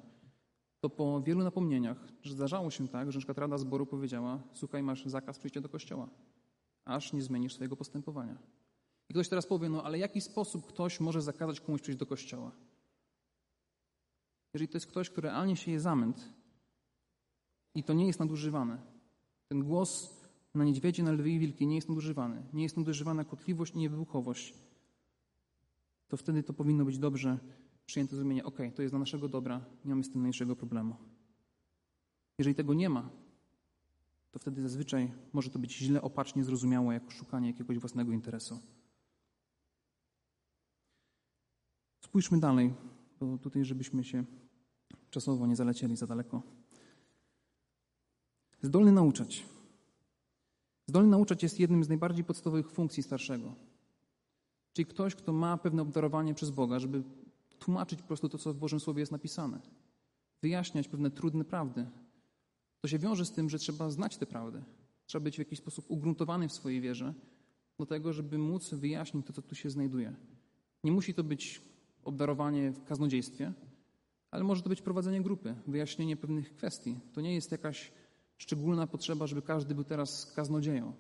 to 0.81 0.91
po 0.91 1.21
wielu 1.21 1.45
napomnieniach 1.45 2.09
zdarzało 2.25 2.71
się 2.71 2.89
tak, 2.89 3.13
że 3.13 3.19
przykład 3.19 3.39
Rada 3.39 3.59
Zboru 3.59 3.87
powiedziała, 3.87 4.43
słuchaj, 4.53 4.83
masz 4.83 5.07
zakaz 5.07 5.39
przyjścia 5.39 5.61
do 5.61 5.69
kościoła, 5.69 6.09
aż 6.85 7.13
nie 7.13 7.23
zmienisz 7.23 7.55
swojego 7.55 7.77
postępowania. 7.77 8.39
I 9.09 9.15
ktoś 9.15 9.29
teraz 9.29 9.47
powie, 9.47 9.69
no 9.69 9.85
ale 9.85 9.99
jaki 9.99 10.21
sposób 10.21 10.67
ktoś 10.67 11.01
może 11.01 11.23
zakazać 11.23 11.61
komuś 11.61 11.81
przyjść 11.81 11.99
do 11.99 12.07
kościoła? 12.07 12.53
Jeżeli 14.55 14.69
to 14.69 14.77
jest 14.77 14.87
ktoś, 14.87 15.11
kto 15.11 15.21
realnie 15.21 15.57
sieje 15.57 15.81
zamęt 15.81 16.33
i 17.75 17.85
to 17.85 17.93
nie 17.93 18.07
jest 18.07 18.21
nadużywane, 18.21 18.79
ten 19.49 19.65
głos 19.65 20.20
na 20.55 20.65
niedźwiedzie, 20.65 21.03
na 21.03 21.13
lwy 21.13 21.31
i 21.31 21.39
wilki 21.39 21.67
nie 21.67 21.75
jest 21.75 21.89
nadużywany, 21.89 22.43
nie 22.53 22.63
jest 22.63 22.77
nadużywana 22.77 23.25
kotliwość 23.25 23.75
i 23.75 23.79
niewybuchowość, 23.79 24.55
to 26.09 26.17
wtedy 26.17 26.43
to 26.43 26.53
powinno 26.53 26.85
być 26.85 26.99
dobrze 26.99 27.39
przyjęte 27.91 28.17
zrozumienie, 28.17 28.45
ok, 28.45 28.59
to 28.75 28.83
jest 28.83 28.93
dla 28.93 28.99
naszego 28.99 29.29
dobra, 29.29 29.65
nie 29.85 29.91
mamy 29.91 30.05
z 30.05 30.07
tym 30.07 30.15
najmniejszego 30.15 30.57
problemu. 30.57 30.97
Jeżeli 32.39 32.55
tego 32.55 32.75
nie 32.75 32.89
ma, 32.89 33.11
to 34.31 34.39
wtedy 34.39 34.63
zazwyczaj 34.63 35.13
może 35.33 35.51
to 35.51 35.59
być 35.59 35.77
źle 35.77 36.03
opacznie 36.03 36.45
zrozumiałe 36.45 36.95
jako 36.95 37.11
szukanie 37.11 37.49
jakiegoś 37.49 37.79
własnego 37.79 38.13
interesu. 38.13 38.59
Spójrzmy 42.01 42.41
dalej, 42.41 42.75
bo 43.21 43.39
tutaj, 43.39 43.65
żebyśmy 43.65 44.05
się 44.05 44.25
czasowo 45.11 45.47
nie 45.47 45.57
zalecieli 45.57 45.97
za 45.97 46.07
daleko. 46.07 46.43
Zdolny 48.63 48.93
nauczać. 48.93 49.47
Zdolny 50.91 51.11
nauczać 51.11 51.43
jest 51.43 51.61
jednym 51.61 51.85
z 51.85 51.89
najbardziej 51.89 52.25
podstawowych 52.25 52.71
funkcji 52.71 53.03
starszego. 53.03 53.55
Czyli 54.73 54.87
ktoś, 54.87 55.15
kto 55.15 55.33
ma 55.33 55.57
pewne 55.57 55.83
obdarowanie 55.83 56.35
przez 56.35 56.51
Boga, 56.51 56.79
żeby 56.79 57.03
tłumaczyć 57.59 58.03
po 58.03 58.09
prostu 58.09 58.29
to, 58.29 58.39
co 58.39 58.53
w 58.55 58.57
Bożym 58.57 58.81
Słowie 58.81 59.01
jest 59.01 59.13
napisane. 59.13 59.61
Wyjaśniać 60.43 60.89
pewne 60.89 61.11
trudne 61.11 61.45
prawdy. 61.45 61.87
To 62.81 62.89
się 62.89 62.99
wiąże 62.99 63.25
z 63.25 63.33
tym, 63.33 63.51
że 63.51 63.59
trzeba 63.59 63.91
znać 63.91 64.17
te 64.17 64.27
prawdy. 64.27 64.63
Trzeba 65.07 65.25
być 65.25 65.37
w 65.37 65.39
jakiś 65.39 65.59
sposób 65.59 65.85
ugruntowany 65.89 66.49
w 66.49 66.53
swojej 66.53 66.81
wierze, 66.81 67.15
do 67.79 67.87
tego, 67.87 68.13
żeby 68.13 68.39
móc 68.39 68.71
wyjaśnić 68.71 69.27
to, 69.27 69.33
co 69.33 69.43
tu 69.43 69.55
się 69.55 69.71
znajduje. 69.71 70.15
Nie 70.85 70.93
musi 70.93 71.15
to 71.15 71.25
być 71.25 71.63
obdarowanie 72.05 72.71
w 72.71 72.85
kaznodziejstwie, 72.85 73.53
ale 74.31 74.45
może 74.45 74.63
to 74.63 74.69
być 74.69 74.83
prowadzenie 74.83 75.23
grupy, 75.23 75.55
wyjaśnienie 75.67 76.17
pewnych 76.17 76.57
kwestii. 76.57 77.01
To 77.13 77.21
nie 77.21 77.35
jest 77.35 77.53
jakaś 77.53 77.93
szczególna 78.41 78.87
potrzeba, 78.87 79.27
żeby 79.27 79.43
każdy 79.43 79.75
był 79.75 79.85
teraz 79.85 80.33
kaznodzieją. 80.37 80.93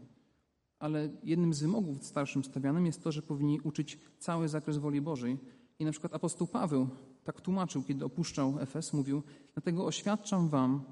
Ale 0.79 1.09
jednym 1.25 1.55
z 1.55 1.61
wymogów 1.61 2.07
starszym 2.07 2.45
stawianym 2.45 2.87
jest 2.87 3.05
to, 3.05 3.13
że 3.13 3.23
powinni 3.23 3.61
uczyć 3.61 3.99
cały 4.19 4.49
zakres 4.49 4.79
woli 4.79 5.01
Bożej. 5.01 5.39
I 5.79 5.85
na 5.85 5.91
przykład 5.91 6.15
apostoł 6.15 6.47
Paweł 6.47 6.89
tak 7.25 7.41
tłumaczył, 7.41 7.83
kiedy 7.83 8.05
opuszczał 8.05 8.61
Efes, 8.61 8.93
mówił: 8.93 9.23
Dlatego 9.55 9.87
oświadczam 9.87 10.49
wam 10.49 10.85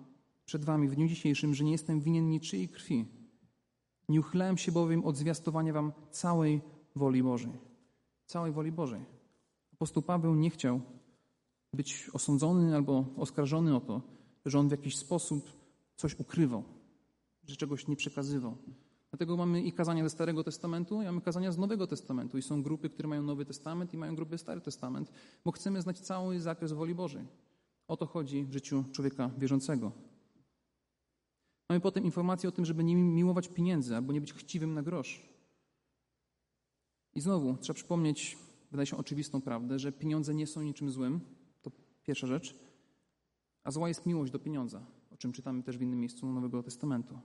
przed 0.44 0.64
wami 0.64 0.88
w 0.88 0.94
dniu 0.94 1.08
dzisiejszym, 1.08 1.54
że 1.54 1.64
nie 1.64 1.72
jestem 1.72 2.00
winien 2.00 2.30
niczyjej 2.30 2.68
krwi. 2.68 3.04
Nie 4.08 4.20
uchylałem 4.20 4.58
się 4.58 4.72
bowiem 4.72 5.04
od 5.04 5.16
zwiastowania 5.16 5.72
wam 5.72 5.92
całej 6.10 6.60
woli 6.96 7.22
Bożej. 7.22 7.52
Całej 8.26 8.52
woli 8.52 8.72
Bożej. 8.72 9.04
Apostoł 9.72 10.02
Paweł 10.02 10.34
nie 10.34 10.50
chciał 10.50 10.80
być 11.72 12.10
osądzony 12.12 12.76
albo 12.76 13.04
oskarżony 13.16 13.76
o 13.76 13.80
to, 13.80 14.02
że 14.46 14.58
on 14.58 14.68
w 14.68 14.70
jakiś 14.70 14.96
sposób 14.96 15.57
coś 15.98 16.20
ukrywał, 16.20 16.64
że 17.44 17.56
czegoś 17.56 17.88
nie 17.88 17.96
przekazywał. 17.96 18.56
Dlatego 19.10 19.36
mamy 19.36 19.62
i 19.62 19.72
kazania 19.72 20.04
ze 20.04 20.10
Starego 20.10 20.44
Testamentu, 20.44 21.02
i 21.02 21.04
mamy 21.04 21.20
kazania 21.20 21.52
z 21.52 21.58
Nowego 21.58 21.86
Testamentu. 21.86 22.38
I 22.38 22.42
są 22.42 22.62
grupy, 22.62 22.90
które 22.90 23.08
mają 23.08 23.22
Nowy 23.22 23.44
Testament 23.44 23.94
i 23.94 23.96
mają 23.96 24.16
grupy 24.16 24.38
Stary 24.38 24.60
Testament, 24.60 25.12
bo 25.44 25.52
chcemy 25.52 25.82
znać 25.82 26.00
cały 26.00 26.40
zakres 26.40 26.72
woli 26.72 26.94
Bożej. 26.94 27.26
O 27.88 27.96
to 27.96 28.06
chodzi 28.06 28.44
w 28.44 28.52
życiu 28.52 28.84
człowieka 28.92 29.30
wierzącego. 29.38 29.92
Mamy 31.68 31.80
potem 31.80 32.04
informację 32.04 32.48
o 32.48 32.52
tym, 32.52 32.64
żeby 32.64 32.84
nie 32.84 32.96
miłować 32.96 33.48
pieniędzy 33.48 33.96
albo 33.96 34.12
nie 34.12 34.20
być 34.20 34.32
chciwym 34.32 34.74
na 34.74 34.82
grosz. 34.82 35.22
I 37.14 37.20
znowu 37.20 37.56
trzeba 37.56 37.74
przypomnieć, 37.74 38.38
wydaje 38.70 38.86
się 38.86 38.96
oczywistą 38.96 39.40
prawdę, 39.40 39.78
że 39.78 39.92
pieniądze 39.92 40.34
nie 40.34 40.46
są 40.46 40.62
niczym 40.62 40.90
złym. 40.90 41.20
To 41.62 41.70
pierwsza 42.02 42.26
rzecz. 42.26 42.54
A 43.64 43.70
zła 43.70 43.88
jest 43.88 44.06
miłość 44.06 44.32
do 44.32 44.38
pieniądza 44.38 44.97
czym 45.18 45.32
czytamy 45.32 45.62
też 45.62 45.78
w 45.78 45.82
innym 45.82 46.00
miejscu 46.00 46.32
Nowego 46.32 46.62
Testamentu. 46.62 47.18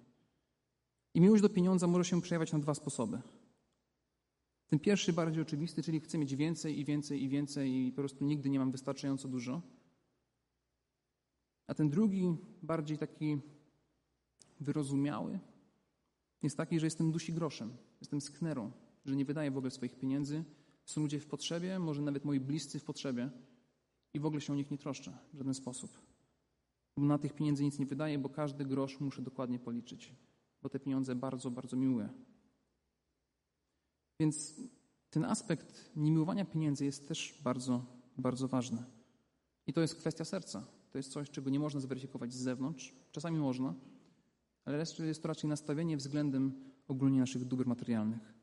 I 1.14 1.22
miłość 1.22 1.42
do 1.42 1.50
pieniądza 1.50 1.88
może 1.88 2.06
się 2.06 2.22
przejawiać 2.22 2.52
na 2.52 2.60
dwa 2.60 2.74
sposoby. 2.74 3.22
Ten 4.68 4.80
pierwszy, 4.80 5.14
bardziej 5.14 5.42
oczywisty, 5.42 5.84
czyli 5.84 6.00
chcę 6.00 6.18
mieć 6.18 6.36
więcej 6.36 6.80
i 6.80 6.86
więcej 6.86 7.24
i 7.24 7.30
więcej 7.30 7.72
i 7.72 7.92
po 7.92 7.96
prostu 7.96 8.26
nigdy 8.26 8.50
nie 8.50 8.60
mam 8.60 8.72
wystarczająco 8.72 9.28
dużo. 9.28 9.62
A 11.68 11.74
ten 11.74 11.90
drugi, 11.90 12.36
bardziej 12.62 12.98
taki 12.98 13.38
wyrozumiały, 14.60 15.40
jest 16.44 16.58
taki, 16.58 16.80
że 16.80 16.86
jestem 16.86 17.12
dusi 17.12 17.34
groszem, 17.34 17.78
jestem 18.02 18.22
sknerą, 18.22 18.72
że 19.06 19.16
nie 19.16 19.26
wydaję 19.26 19.52
w 19.52 19.58
ogóle 19.58 19.72
swoich 19.72 19.96
pieniędzy. 19.96 20.44
Są 20.86 21.02
ludzie 21.02 21.20
w 21.20 21.26
potrzebie, 21.26 21.80
może 21.80 22.02
nawet 22.02 22.26
moi 22.26 22.40
bliscy 22.40 22.80
w 22.80 22.84
potrzebie 22.84 23.30
i 24.14 24.20
w 24.20 24.26
ogóle 24.26 24.42
się 24.42 24.54
o 24.54 24.56
nich 24.56 24.72
nie 24.72 24.78
troszczę 24.78 25.18
w 25.34 25.38
żaden 25.38 25.54
sposób 25.54 26.13
na 26.98 27.18
tych 27.18 27.34
pieniędzy 27.34 27.64
nic 27.64 27.80
nie 27.80 27.86
wydaję, 27.86 28.20
bo 28.20 28.30
każdy 28.30 28.66
grosz 28.66 29.00
muszę 29.00 29.22
dokładnie 29.22 29.60
policzyć, 29.60 30.16
bo 30.62 30.70
te 30.70 30.80
pieniądze 30.80 31.16
bardzo, 31.16 31.52
bardzo 31.52 31.78
miłuję. 31.78 32.10
Więc 34.20 34.62
ten 35.10 35.26
aspekt 35.26 35.92
niemiłowania 35.96 36.46
pieniędzy 36.46 36.86
jest 36.86 37.08
też 37.08 37.42
bardzo, 37.44 37.86
bardzo 38.18 38.48
ważny. 38.48 38.84
I 39.68 39.74
to 39.74 39.82
jest 39.82 39.96
kwestia 39.96 40.26
serca. 40.26 40.68
To 40.92 40.98
jest 40.98 41.12
coś, 41.12 41.30
czego 41.30 41.50
nie 41.50 41.60
można 41.60 41.80
zweryfikować 41.80 42.34
z 42.34 42.38
zewnątrz. 42.38 42.96
Czasami 43.12 43.40
można, 43.40 43.74
ale 44.66 44.78
jest 45.00 45.22
to 45.22 45.28
raczej 45.28 45.50
nastawienie 45.50 45.98
względem 45.98 46.74
ogólnie 46.88 47.20
naszych 47.20 47.46
dóbr 47.46 47.68
materialnych. 47.68 48.34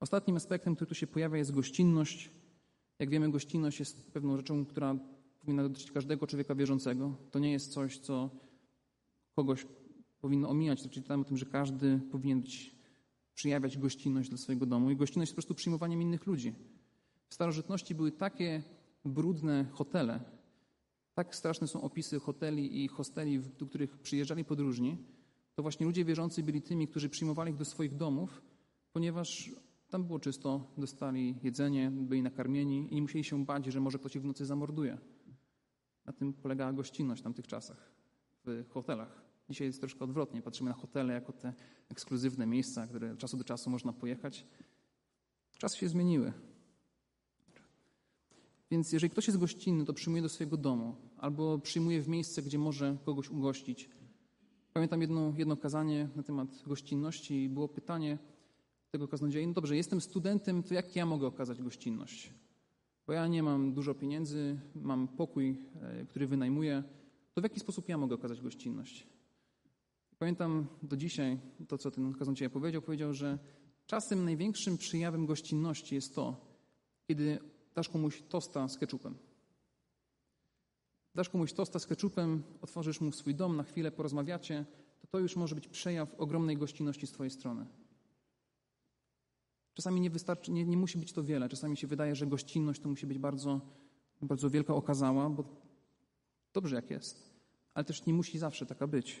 Ostatnim 0.00 0.36
aspektem, 0.36 0.76
który 0.76 0.88
tu 0.88 0.94
się 0.94 1.06
pojawia, 1.06 1.38
jest 1.38 1.52
gościnność. 1.52 2.30
Jak 2.98 3.10
wiemy, 3.10 3.30
gościnność 3.30 3.78
jest 3.78 4.12
pewną 4.12 4.36
rzeczą, 4.36 4.66
która 4.66 4.96
powinna 5.40 5.62
dotyczyć 5.62 5.90
każdego 5.90 6.26
człowieka 6.26 6.54
wierzącego. 6.54 7.16
To 7.30 7.38
nie 7.38 7.52
jest 7.52 7.72
coś, 7.72 7.98
co 7.98 8.30
kogoś 9.36 9.66
powinno 10.20 10.48
omijać. 10.48 10.78
Czyli 10.78 10.90
czytamy 10.90 11.22
o 11.22 11.24
tym, 11.24 11.36
że 11.36 11.46
każdy 11.46 12.00
powinien 12.10 12.40
być, 12.40 12.76
przyjawiać 13.34 13.78
gościnność 13.78 14.28
dla 14.28 14.38
swojego 14.38 14.66
domu. 14.66 14.90
I 14.90 14.96
gościnność 14.96 15.28
jest 15.28 15.32
po 15.32 15.36
prostu 15.36 15.54
przyjmowaniem 15.54 16.02
innych 16.02 16.26
ludzi. 16.26 16.54
W 17.28 17.34
starożytności 17.34 17.94
były 17.94 18.12
takie 18.12 18.62
brudne 19.04 19.64
hotele, 19.72 20.20
tak 21.14 21.34
straszne 21.36 21.68
są 21.68 21.82
opisy 21.82 22.20
hoteli 22.20 22.84
i 22.84 22.88
hosteli, 22.88 23.40
do 23.58 23.66
których 23.66 23.98
przyjeżdżali 23.98 24.44
podróżni, 24.44 24.96
to 25.54 25.62
właśnie 25.62 25.86
ludzie 25.86 26.04
wierzący 26.04 26.42
byli 26.42 26.62
tymi, 26.62 26.88
którzy 26.88 27.08
przyjmowali 27.08 27.50
ich 27.50 27.56
do 27.56 27.64
swoich 27.64 27.96
domów 27.96 28.42
ponieważ 28.92 29.50
tam 29.90 30.04
było 30.04 30.18
czysto, 30.18 30.66
dostali 30.78 31.34
jedzenie, 31.42 31.90
byli 31.90 32.22
nakarmieni 32.22 32.88
i 32.90 32.94
nie 32.94 33.02
musieli 33.02 33.24
się 33.24 33.44
bać, 33.44 33.66
że 33.66 33.80
może 33.80 33.98
ktoś 33.98 34.16
ich 34.16 34.22
w 34.22 34.24
nocy 34.24 34.46
zamorduje. 34.46 34.98
Na 36.06 36.12
tym 36.12 36.32
polegała 36.32 36.72
gościnność 36.72 37.20
w 37.20 37.24
tamtych 37.24 37.46
czasach, 37.46 37.92
w 38.44 38.64
hotelach. 38.68 39.22
Dzisiaj 39.50 39.66
jest 39.66 39.80
troszkę 39.80 40.04
odwrotnie. 40.04 40.42
Patrzymy 40.42 40.70
na 40.70 40.76
hotele 40.76 41.14
jako 41.14 41.32
te 41.32 41.54
ekskluzywne 41.88 42.46
miejsca, 42.46 42.86
które 42.86 43.12
od 43.12 43.18
czasu 43.18 43.36
do 43.36 43.44
czasu 43.44 43.70
można 43.70 43.92
pojechać. 43.92 44.46
Czasy 45.58 45.76
się 45.76 45.88
zmieniły. 45.88 46.32
Więc 48.70 48.92
jeżeli 48.92 49.10
ktoś 49.10 49.26
jest 49.26 49.38
gościnny, 49.38 49.84
to 49.84 49.92
przyjmuje 49.92 50.22
do 50.22 50.28
swojego 50.28 50.56
domu 50.56 50.96
albo 51.18 51.58
przyjmuje 51.58 52.02
w 52.02 52.08
miejsce, 52.08 52.42
gdzie 52.42 52.58
może 52.58 52.96
kogoś 53.04 53.30
ugościć. 53.30 53.90
Pamiętam 54.72 55.00
jedno, 55.00 55.34
jedno 55.36 55.56
kazanie 55.56 56.08
na 56.16 56.22
temat 56.22 56.62
gościnności 56.66 57.44
i 57.44 57.48
było 57.48 57.68
pytanie 57.68 58.18
tego 58.90 59.08
kaznodzieja, 59.08 59.46
no 59.46 59.52
dobrze, 59.52 59.76
jestem 59.76 60.00
studentem, 60.00 60.62
to 60.62 60.74
jak 60.74 60.96
ja 60.96 61.06
mogę 61.06 61.26
okazać 61.26 61.62
gościnność? 61.62 62.32
Bo 63.10 63.14
ja 63.14 63.26
nie 63.26 63.42
mam 63.42 63.72
dużo 63.72 63.94
pieniędzy, 63.94 64.58
mam 64.74 65.08
pokój, 65.08 65.56
e, 65.82 66.06
który 66.06 66.26
wynajmuję, 66.26 66.82
to 67.34 67.40
w 67.40 67.44
jaki 67.44 67.60
sposób 67.60 67.88
ja 67.88 67.98
mogę 67.98 68.14
okazać 68.14 68.40
gościnność? 68.40 69.06
Pamiętam 70.18 70.66
do 70.82 70.96
dzisiaj 70.96 71.38
to, 71.68 71.78
co 71.78 71.90
ten 71.90 72.14
kaznodzieja 72.14 72.50
powiedział. 72.50 72.82
Powiedział, 72.82 73.14
że 73.14 73.38
czasem 73.86 74.24
największym 74.24 74.78
przejawem 74.78 75.26
gościnności 75.26 75.94
jest 75.94 76.14
to, 76.14 76.36
kiedy 77.08 77.38
dasz 77.74 77.88
komuś 77.88 78.22
tosta 78.22 78.68
z 78.68 78.78
keczupem. 78.78 79.14
Dasz 81.14 81.28
komuś 81.28 81.52
tosta 81.52 81.78
z 81.78 81.86
keczupem, 81.86 82.42
otworzysz 82.62 83.00
mu 83.00 83.12
swój 83.12 83.34
dom, 83.34 83.56
na 83.56 83.62
chwilę 83.62 83.90
porozmawiacie, 83.90 84.64
to 85.00 85.06
to 85.06 85.18
już 85.18 85.36
może 85.36 85.54
być 85.54 85.68
przejaw 85.68 86.14
ogromnej 86.14 86.56
gościnności 86.56 87.06
z 87.06 87.12
twojej 87.12 87.30
strony. 87.30 87.66
Czasami 89.74 90.00
nie, 90.00 90.10
wystarczy, 90.10 90.52
nie, 90.52 90.64
nie 90.64 90.76
musi 90.76 90.98
być 90.98 91.12
to 91.12 91.22
wiele. 91.22 91.48
Czasami 91.48 91.76
się 91.76 91.86
wydaje, 91.86 92.14
że 92.14 92.26
gościnność 92.26 92.80
to 92.80 92.88
musi 92.88 93.06
być 93.06 93.18
bardzo, 93.18 93.60
bardzo 94.22 94.50
wielka 94.50 94.74
okazała, 94.74 95.30
bo 95.30 95.44
dobrze 96.52 96.76
jak 96.76 96.90
jest. 96.90 97.30
Ale 97.74 97.84
też 97.84 98.06
nie 98.06 98.14
musi 98.14 98.38
zawsze 98.38 98.66
taka 98.66 98.86
być. 98.86 99.20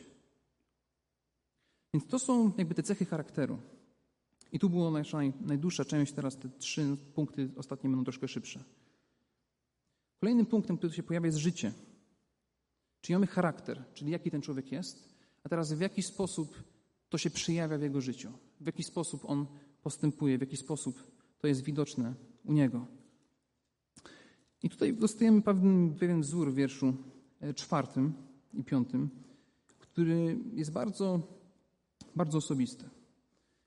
Więc 1.94 2.06
to 2.06 2.18
są 2.18 2.52
jakby 2.58 2.74
te 2.74 2.82
cechy 2.82 3.04
charakteru. 3.04 3.58
I 4.52 4.58
tu 4.58 4.70
była 4.70 4.90
nasza 4.90 5.18
najdłuższa 5.40 5.84
część, 5.84 6.12
teraz 6.12 6.36
te 6.36 6.48
trzy 6.58 6.96
punkty 7.14 7.50
ostatnie 7.56 7.90
będą 7.90 8.04
troszkę 8.04 8.28
szybsze. 8.28 8.64
Kolejnym 10.20 10.46
punktem, 10.46 10.78
który 10.78 10.92
się 10.92 11.02
pojawia, 11.02 11.26
jest 11.26 11.38
życie. 11.38 11.72
Czyli 13.00 13.14
mamy 13.14 13.26
charakter, 13.26 13.84
czyli 13.94 14.10
jaki 14.10 14.30
ten 14.30 14.42
człowiek 14.42 14.72
jest, 14.72 15.14
a 15.44 15.48
teraz 15.48 15.72
w 15.72 15.80
jaki 15.80 16.02
sposób 16.02 16.62
to 17.08 17.18
się 17.18 17.30
przejawia 17.30 17.78
w 17.78 17.82
jego 17.82 18.00
życiu, 18.00 18.32
w 18.60 18.66
jaki 18.66 18.82
sposób 18.82 19.24
on 19.24 19.46
postępuje, 19.82 20.38
w 20.38 20.40
jaki 20.40 20.56
sposób 20.56 21.06
to 21.38 21.46
jest 21.46 21.62
widoczne 21.62 22.14
u 22.44 22.52
niego. 22.52 22.86
I 24.62 24.70
tutaj 24.70 24.94
dostajemy 24.94 25.42
pewien, 25.42 25.94
pewien 25.94 26.20
wzór 26.20 26.52
w 26.52 26.54
wierszu 26.54 26.94
e, 27.40 27.54
czwartym 27.54 28.12
i 28.54 28.64
piątym, 28.64 29.10
który 29.78 30.38
jest 30.52 30.72
bardzo, 30.72 31.20
bardzo 32.16 32.38
osobisty. 32.38 32.90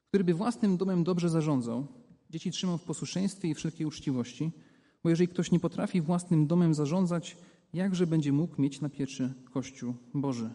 Który 0.08 0.24
by 0.24 0.34
własnym 0.34 0.78
domem 0.78 1.04
dobrze 1.04 1.30
zarządzał, 1.30 1.88
dzieci 2.30 2.52
trzymał 2.52 2.78
w 2.78 2.84
posłuszeństwie 2.84 3.50
i 3.50 3.54
wszelkiej 3.54 3.88
uczciwości, 3.88 4.52
bo 5.04 5.10
jeżeli 5.10 5.28
ktoś 5.28 5.52
nie 5.52 5.60
potrafi 5.60 6.02
własnym 6.02 6.48
domem 6.48 6.74
zarządzać, 6.74 7.38
jakże 7.74 8.08
będzie 8.08 8.32
mógł 8.32 8.62
mieć 8.62 8.82
na 8.82 8.90
pieczy 8.90 9.34
Kościół 9.54 9.94
Boży? 10.14 10.50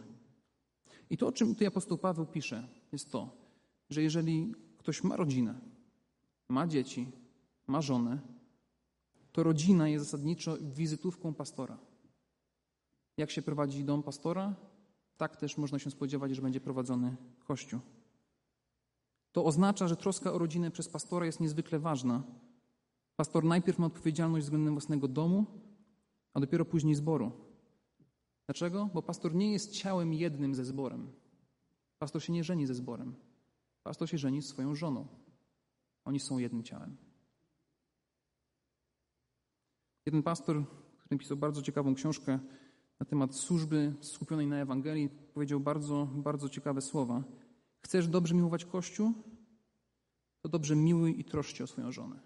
I 1.09 1.17
to, 1.17 1.27
o 1.27 1.31
czym 1.31 1.53
tutaj 1.53 1.67
apostoł 1.67 1.97
Paweł 1.97 2.25
pisze, 2.25 2.67
jest 2.91 3.11
to, 3.11 3.37
że 3.89 4.03
jeżeli 4.03 4.53
ktoś 4.79 5.03
ma 5.03 5.15
rodzinę, 5.15 5.59
ma 6.49 6.67
dzieci, 6.67 7.11
ma 7.67 7.81
żonę, 7.81 8.19
to 9.31 9.43
rodzina 9.43 9.87
jest 9.87 10.05
zasadniczo 10.05 10.57
wizytówką 10.61 11.33
pastora. 11.33 11.77
Jak 13.17 13.31
się 13.31 13.41
prowadzi 13.41 13.83
dom 13.83 14.03
pastora, 14.03 14.55
tak 15.17 15.37
też 15.37 15.57
można 15.57 15.79
się 15.79 15.91
spodziewać, 15.91 16.35
że 16.35 16.41
będzie 16.41 16.61
prowadzony 16.61 17.15
kościół. 17.47 17.79
To 19.31 19.45
oznacza, 19.45 19.87
że 19.87 19.95
troska 19.95 20.33
o 20.33 20.37
rodzinę 20.37 20.71
przez 20.71 20.89
pastora 20.89 21.25
jest 21.25 21.39
niezwykle 21.39 21.79
ważna. 21.79 22.23
Pastor 23.15 23.43
najpierw 23.43 23.79
ma 23.79 23.85
odpowiedzialność 23.85 24.45
względem 24.45 24.73
własnego 24.73 25.07
domu, 25.07 25.45
a 26.33 26.39
dopiero 26.39 26.65
później 26.65 26.95
zboru. 26.95 27.31
Dlaczego? 28.45 28.89
Bo 28.93 29.01
pastor 29.01 29.35
nie 29.35 29.51
jest 29.51 29.71
ciałem 29.71 30.13
jednym 30.13 30.55
ze 30.55 30.65
zborem. 30.65 31.11
Pastor 31.99 32.23
się 32.23 32.33
nie 32.33 32.43
żeni 32.43 32.67
ze 32.67 32.75
zborem. 32.75 33.15
Pastor 33.89 34.09
się 34.09 34.17
żeni 34.17 34.41
z 34.41 34.47
swoją 34.47 34.75
żoną. 34.75 35.07
Oni 36.05 36.19
są 36.19 36.37
jednym 36.37 36.63
ciałem. 36.63 36.97
Jeden 40.05 40.23
pastor, 40.23 40.55
który 40.99 41.15
napisał 41.15 41.37
bardzo 41.37 41.61
ciekawą 41.61 41.95
książkę 41.95 42.39
na 42.99 43.05
temat 43.05 43.35
służby 43.35 43.93
skupionej 44.01 44.47
na 44.47 44.57
Ewangelii, 44.57 45.09
powiedział 45.09 45.59
bardzo, 45.59 46.05
bardzo 46.05 46.49
ciekawe 46.49 46.81
słowa. 46.81 47.23
Chcesz 47.79 48.07
dobrze 48.07 48.35
miłować 48.35 48.65
Kościół? 48.65 49.13
To 50.41 50.49
dobrze 50.49 50.75
miłuj 50.75 51.19
i 51.19 51.23
troszcz 51.23 51.57
się 51.57 51.63
o 51.63 51.67
swoją 51.67 51.91
żonę. 51.91 52.19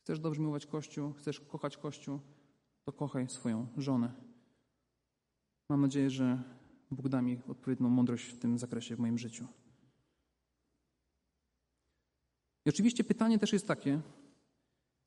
Chcesz 0.00 0.20
dobrze 0.20 0.40
miłować 0.40 0.66
Kościół? 0.66 1.12
Chcesz 1.12 1.40
kochać 1.40 1.76
Kościół? 1.76 2.20
To 2.84 2.92
kochaj 2.92 3.28
swoją 3.28 3.66
żonę. 3.76 4.12
Mam 5.68 5.80
nadzieję, 5.80 6.10
że 6.10 6.42
Bóg 6.90 7.08
da 7.08 7.22
mi 7.22 7.40
odpowiednią 7.48 7.88
mądrość 7.88 8.24
w 8.26 8.38
tym 8.38 8.58
zakresie 8.58 8.96
w 8.96 8.98
moim 8.98 9.18
życiu. 9.18 9.46
I 12.66 12.68
oczywiście 12.68 13.04
pytanie 13.04 13.38
też 13.38 13.52
jest 13.52 13.66
takie, 13.66 14.00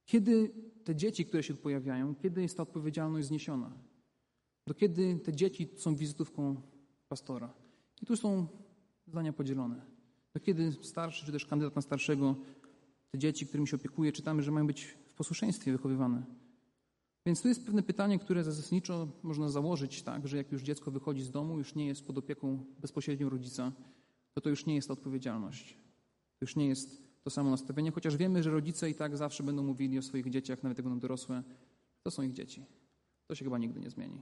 kiedy 0.05 0.51
te 0.83 0.95
dzieci, 0.95 1.25
które 1.25 1.43
się 1.43 1.53
pojawiają, 1.53 2.15
kiedy 2.15 2.41
jest 2.41 2.57
ta 2.57 2.63
odpowiedzialność 2.63 3.27
zniesiona? 3.27 3.71
Do 4.67 4.73
kiedy 4.73 5.19
te 5.19 5.33
dzieci 5.33 5.69
są 5.77 5.95
wizytówką 5.95 6.61
pastora? 7.07 7.53
I 8.01 8.05
tu 8.05 8.17
są 8.17 8.47
zdania 9.07 9.33
podzielone. 9.33 9.81
Do 10.33 10.39
kiedy 10.39 10.71
starszy, 10.81 11.25
czy 11.25 11.31
też 11.31 11.45
kandydat 11.45 11.75
na 11.75 11.81
starszego, 11.81 12.35
te 13.11 13.17
dzieci, 13.17 13.47
którymi 13.47 13.67
się 13.67 13.75
opiekuje, 13.75 14.11
czytamy, 14.11 14.43
że 14.43 14.51
mają 14.51 14.67
być 14.67 14.83
w 14.83 15.13
posłuszeństwie 15.13 15.71
wychowywane. 15.71 16.23
Więc 17.25 17.41
tu 17.41 17.47
jest 17.47 17.65
pewne 17.65 17.83
pytanie, 17.83 18.19
które 18.19 18.43
zasadniczo 18.43 19.07
można 19.23 19.49
założyć 19.49 20.03
tak, 20.03 20.27
że 20.27 20.37
jak 20.37 20.51
już 20.51 20.61
dziecko 20.61 20.91
wychodzi 20.91 21.23
z 21.23 21.31
domu, 21.31 21.57
już 21.57 21.75
nie 21.75 21.87
jest 21.87 22.05
pod 22.07 22.17
opieką 22.17 22.65
bezpośrednio 22.79 23.29
rodzica, 23.29 23.71
to 24.33 24.41
to 24.41 24.49
już 24.49 24.65
nie 24.65 24.75
jest 24.75 24.87
ta 24.87 24.93
odpowiedzialność. 24.93 25.73
To 26.39 26.45
już 26.45 26.55
nie 26.55 26.67
jest 26.67 27.08
to 27.23 27.29
samo 27.29 27.49
nastawienie, 27.49 27.91
chociaż 27.91 28.17
wiemy, 28.17 28.43
że 28.43 28.51
rodzice 28.51 28.89
i 28.89 28.95
tak 28.95 29.17
zawsze 29.17 29.43
będą 29.43 29.63
mówili 29.63 29.97
o 29.97 30.01
swoich 30.01 30.29
dzieciach, 30.29 30.63
nawet 30.63 30.77
jak 30.77 30.85
będą 30.85 30.99
dorosłe, 30.99 31.43
to 32.03 32.11
są 32.11 32.23
ich 32.23 32.33
dzieci. 32.33 32.65
To 33.27 33.35
się 33.35 33.45
chyba 33.45 33.57
nigdy 33.57 33.79
nie 33.79 33.89
zmieni. 33.89 34.21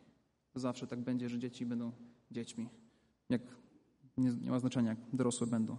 Zawsze 0.55 0.87
tak 0.87 0.99
będzie, 0.99 1.29
że 1.29 1.39
dzieci 1.39 1.65
będą 1.65 1.91
dziećmi. 2.31 2.69
Jak 3.29 3.41
nie, 4.17 4.31
nie 4.31 4.51
ma 4.51 4.59
znaczenia, 4.59 4.89
jak 4.89 4.99
dorosłe 5.13 5.47
będą. 5.47 5.77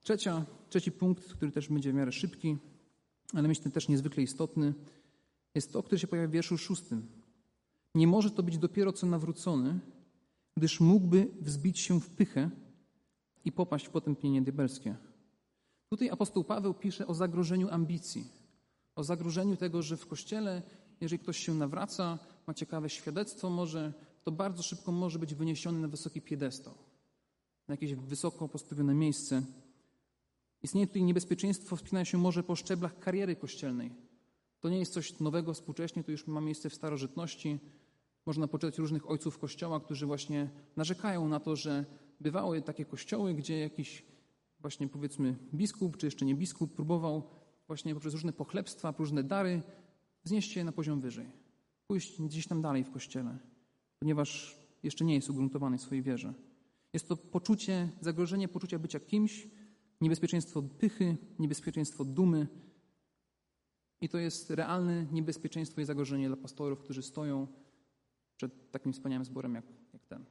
Trzecia, 0.00 0.44
trzeci 0.68 0.92
punkt, 0.92 1.34
który 1.34 1.52
też 1.52 1.68
będzie 1.68 1.92
w 1.92 1.94
miarę 1.94 2.12
szybki, 2.12 2.56
ale 3.32 3.48
myślę 3.48 3.70
też 3.70 3.88
niezwykle 3.88 4.22
istotny, 4.22 4.74
jest 5.54 5.72
to, 5.72 5.82
który 5.82 5.98
się 5.98 6.06
pojawia 6.06 6.28
w 6.28 6.32
wierszu 6.32 6.58
szóstym. 6.58 7.06
Nie 7.94 8.06
może 8.06 8.30
to 8.30 8.42
być 8.42 8.58
dopiero 8.58 8.92
co 8.92 9.06
nawrócony, 9.06 9.80
gdyż 10.56 10.80
mógłby 10.80 11.28
wzbić 11.40 11.78
się 11.78 12.00
w 12.00 12.10
pychę 12.10 12.50
i 13.44 13.52
popaść 13.52 13.86
w 13.86 13.90
potępienie 13.90 14.42
diabelskie. 14.42 14.96
Tutaj 15.92 16.10
apostoł 16.10 16.44
Paweł 16.44 16.74
pisze 16.74 17.06
o 17.06 17.14
zagrożeniu 17.14 17.68
ambicji, 17.70 18.24
o 18.94 19.04
zagrożeniu 19.04 19.56
tego, 19.56 19.82
że 19.82 19.96
w 19.96 20.06
kościele, 20.06 20.62
jeżeli 21.00 21.22
ktoś 21.22 21.38
się 21.38 21.54
nawraca, 21.54 22.18
ma 22.46 22.54
ciekawe 22.54 22.90
świadectwo, 22.90 23.50
może, 23.50 23.92
to 24.24 24.30
bardzo 24.30 24.62
szybko 24.62 24.92
może 24.92 25.18
być 25.18 25.34
wyniesiony 25.34 25.80
na 25.80 25.88
wysoki 25.88 26.20
piedestał, 26.20 26.74
na 27.68 27.72
jakieś 27.72 27.94
wysoko 27.94 28.48
postawione 28.48 28.94
miejsce. 28.94 29.42
Istnieje 30.62 30.86
tutaj 30.86 31.02
niebezpieczeństwo 31.02 31.76
wspinania 31.76 32.04
się 32.04 32.18
może 32.18 32.42
po 32.42 32.56
szczeblach 32.56 32.98
kariery 32.98 33.36
kościelnej. 33.36 33.90
To 34.60 34.68
nie 34.68 34.78
jest 34.78 34.92
coś 34.92 35.20
nowego 35.20 35.54
współcześnie, 35.54 36.04
to 36.04 36.10
już 36.10 36.26
ma 36.26 36.40
miejsce 36.40 36.70
w 36.70 36.74
starożytności. 36.74 37.58
Można 38.26 38.48
poczytać 38.48 38.78
różnych 38.78 39.10
ojców 39.10 39.38
kościoła, 39.38 39.80
którzy 39.80 40.06
właśnie 40.06 40.50
narzekają 40.76 41.28
na 41.28 41.40
to, 41.40 41.56
że 41.56 41.84
bywały 42.20 42.62
takie 42.62 42.84
kościoły, 42.84 43.34
gdzie 43.34 43.58
jakiś 43.58 44.11
właśnie 44.62 44.88
powiedzmy 44.88 45.36
biskup, 45.54 45.96
czy 45.96 46.06
jeszcze 46.06 46.24
nie 46.24 46.34
biskup, 46.34 46.74
próbował 46.74 47.22
właśnie 47.66 47.94
poprzez 47.94 48.14
różne 48.14 48.32
pochlebstwa, 48.32 48.94
różne 48.98 49.22
dary 49.22 49.62
wznieść 50.24 50.52
się 50.52 50.64
na 50.64 50.72
poziom 50.72 51.00
wyżej. 51.00 51.26
Pójść 51.86 52.22
gdzieś 52.22 52.46
tam 52.46 52.62
dalej 52.62 52.84
w 52.84 52.90
kościele, 52.90 53.38
ponieważ 53.98 54.58
jeszcze 54.82 55.04
nie 55.04 55.14
jest 55.14 55.30
ugruntowany 55.30 55.78
w 55.78 55.82
swojej 55.82 56.02
wierze. 56.02 56.34
Jest 56.92 57.08
to 57.08 57.16
poczucie, 57.16 57.88
zagrożenie 58.00 58.48
poczucia 58.48 58.78
bycia 58.78 59.00
kimś, 59.00 59.48
niebezpieczeństwo 60.00 60.62
pychy, 60.62 61.16
niebezpieczeństwo 61.38 62.04
dumy. 62.04 62.46
I 64.00 64.08
to 64.08 64.18
jest 64.18 64.50
realne 64.50 65.06
niebezpieczeństwo 65.12 65.80
i 65.80 65.84
zagrożenie 65.84 66.28
dla 66.28 66.36
pastorów, 66.36 66.78
którzy 66.78 67.02
stoją 67.02 67.46
przed 68.36 68.70
takim 68.70 68.92
wspaniałym 68.92 69.24
zborem 69.24 69.54
jak, 69.54 69.64
jak 69.92 70.06
ten. 70.06 70.24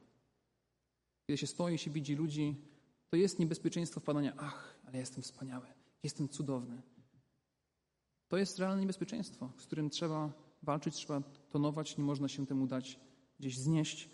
Kiedy 1.26 1.38
się 1.38 1.46
stoi, 1.46 1.78
się 1.78 1.90
widzi 1.90 2.14
ludzi, 2.14 2.71
to 3.12 3.16
jest 3.16 3.38
niebezpieczeństwo 3.38 4.00
wpadania, 4.00 4.32
ach, 4.36 4.78
ale 4.86 4.98
jestem 4.98 5.22
wspaniały, 5.22 5.66
jestem 6.02 6.28
cudowny. 6.28 6.82
To 8.28 8.36
jest 8.36 8.58
realne 8.58 8.80
niebezpieczeństwo, 8.80 9.52
z 9.56 9.66
którym 9.66 9.90
trzeba 9.90 10.32
walczyć, 10.62 10.94
trzeba 10.94 11.20
tonować, 11.50 11.98
nie 11.98 12.04
można 12.04 12.28
się 12.28 12.46
temu 12.46 12.66
dać 12.66 13.00
gdzieś 13.40 13.58
znieść. 13.58 14.10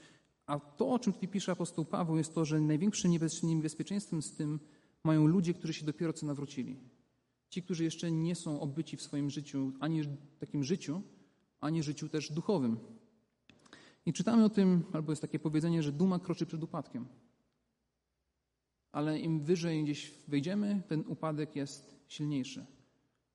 A 0.47 0.61
to, 0.61 0.89
o 0.89 0.99
czym 0.99 1.13
tutaj 1.13 1.29
pisze 1.29 1.53
apostoł 1.53 1.85
Paweł, 1.85 2.17
jest 2.17 2.35
to, 2.35 2.45
że 2.45 2.61
największym 2.61 3.11
niebezpieczeństwem 3.43 4.23
z 4.23 4.33
tym 4.33 4.61
mają 5.05 5.27
ludzie, 5.27 5.55
którzy 5.55 5.73
się 5.73 5.87
dopiero 5.87 6.13
co 6.13 6.27
nawrócili. 6.27 6.77
Ci, 7.51 7.63
którzy 7.63 7.85
jeszcze 7.85 8.11
nie 8.11 8.35
są 8.35 8.61
obyci 8.61 8.97
w 8.97 9.03
swoim 9.03 9.31
życiu, 9.31 9.73
ani 9.81 10.03
takim 10.39 10.65
życiu, 10.65 11.03
ani 11.61 11.83
życiu 11.83 12.09
też 12.09 12.33
duchowym. 12.33 12.79
I 14.07 14.13
czytamy 14.13 14.45
o 14.45 14.49
tym, 14.49 14.85
albo 14.93 15.13
jest 15.13 15.23
takie 15.23 15.39
powiedzenie, 15.39 15.83
że 15.83 15.93
duma 15.93 16.19
kroczy 16.19 16.47
przed 16.47 16.63
upadkiem. 16.63 17.09
Ale 18.93 19.19
im 19.19 19.41
wyżej 19.41 19.85
gdzieś 19.85 20.15
wejdziemy, 20.29 20.83
ten 20.89 21.05
upadek 21.07 21.57
jest 21.57 22.05
silniejszy. 22.09 22.67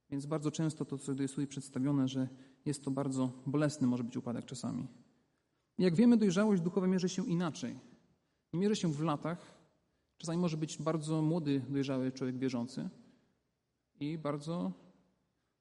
Więc 0.09 0.25
bardzo 0.25 0.51
często 0.51 0.85
to, 0.85 0.97
co 0.97 1.11
jest 1.11 1.33
tutaj 1.33 1.47
przedstawione, 1.47 2.07
że 2.07 2.27
jest 2.65 2.83
to 2.83 2.91
bardzo 2.91 3.31
bolesny 3.45 3.87
może 3.87 4.03
być 4.03 4.17
upadek 4.17 4.45
czasami. 4.45 4.87
Jak 5.77 5.95
wiemy, 5.95 6.17
dojrzałość 6.17 6.61
duchowa 6.61 6.87
mierzy 6.87 7.09
się 7.09 7.25
inaczej. 7.25 7.79
Nie 8.53 8.59
mierzy 8.59 8.75
się 8.75 8.93
w 8.93 9.01
latach. 9.01 9.63
Czasami 10.17 10.41
może 10.41 10.57
być 10.57 10.77
bardzo 10.77 11.21
młody, 11.21 11.61
dojrzały 11.69 12.11
człowiek 12.11 12.37
wierzący 12.37 12.89
i 13.99 14.17
bardzo 14.17 14.71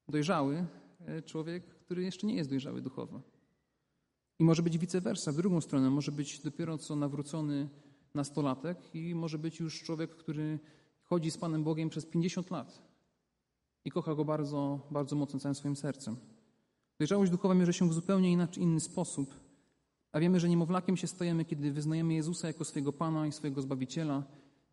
dojrzały 0.09 0.67
e, 1.07 1.23
człowiek, 1.23 1.65
który 1.65 2.03
jeszcze 2.03 2.27
nie 2.27 2.35
jest 2.35 2.51
dojrzały 2.51 2.83
duchowo. 2.83 3.23
I 4.39 4.45
może 4.45 4.63
być 4.63 4.79
vice 4.79 5.01
versa, 5.01 5.33
w 5.33 5.37
drugą 5.37 5.61
stronę. 5.61 5.91
Może 5.91 6.13
być 6.13 6.41
dopiero 6.41 6.79
co 6.79 6.97
nawrócony 6.97 7.69
nastolatek 8.15 8.95
i 8.95 9.15
może 9.15 9.39
być 9.39 9.61
już 9.61 9.83
człowiek, 9.83 10.11
który 10.17 10.59
chodzi 11.03 11.31
z 11.31 11.39
Panem 11.39 11.65
Bogiem 11.65 11.89
przez 11.89 12.07
50 12.07 12.51
lat 12.51 12.83
i 13.85 13.91
kocha 13.91 14.15
Go 14.15 14.25
bardzo, 14.25 14.81
bardzo 14.91 15.17
mocno 15.17 15.41
całym 15.41 15.55
swoim 15.55 15.77
sercem. 15.77 16.17
Dojrzałość 16.99 17.31
duchowa 17.31 17.55
mierzy 17.55 17.73
się 17.73 17.89
w 17.89 17.93
zupełnie 17.93 18.33
inaczej, 18.33 18.63
inny 18.63 18.81
sposób, 18.81 19.35
a 20.13 20.21
wiemy, 20.21 20.41
że 20.41 20.49
niemowlakiem 20.49 20.97
się 20.97 21.07
stajemy, 21.07 21.45
kiedy 21.45 21.73
wyznajemy 21.73 22.15
Jezusa 22.15 22.49
jako 22.49 22.65
swojego 22.65 22.93
Pana 22.93 23.27
i 23.27 23.33
swojego 23.33 23.63
Zbawiciela, 23.63 24.23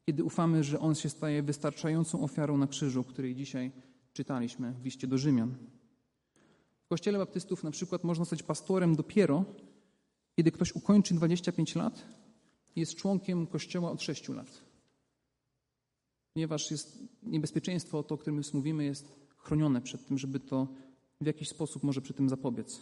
kiedy 0.06 0.24
ufamy, 0.24 0.64
że 0.64 0.80
On 0.80 0.96
się 0.96 1.10
staje 1.10 1.44
wystarczającą 1.44 2.24
ofiarą 2.24 2.58
na 2.58 2.68
krzyżu, 2.68 3.04
której 3.04 3.36
dzisiaj 3.36 3.72
czytaliśmy 4.14 4.74
w 4.74 4.86
liście 4.86 5.08
do 5.08 5.18
Rzymian. 5.18 5.56
W 6.86 6.88
Kościele 6.88 7.18
Baptystów 7.18 7.64
na 7.64 7.72
przykład 7.72 8.04
można 8.04 8.26
stać 8.26 8.44
pastorem 8.44 8.96
dopiero, 8.96 9.46
kiedy 10.36 10.52
ktoś 10.52 10.76
ukończy 10.76 11.14
25 11.14 11.76
lat 11.76 12.06
jest 12.76 12.96
członkiem 12.96 13.48
Kościoła 13.48 13.92
od 13.92 14.02
6 14.02 14.30
lat. 14.30 14.62
Ponieważ 16.34 16.72
jest 16.72 17.04
niebezpieczeństwo, 17.24 18.04
to 18.04 18.16
o 18.16 18.18
którym 18.18 18.38
już 18.38 18.54
mówimy, 18.54 18.84
jest 18.84 19.16
chronione 19.38 19.82
przed 19.82 20.06
tym, 20.06 20.18
żeby 20.18 20.40
to 20.40 20.68
w 21.22 21.26
jakiś 21.26 21.50
sposób 21.50 21.84
może 21.84 22.02
przy 22.02 22.14
tym 22.14 22.30
zapobiec. 22.30 22.82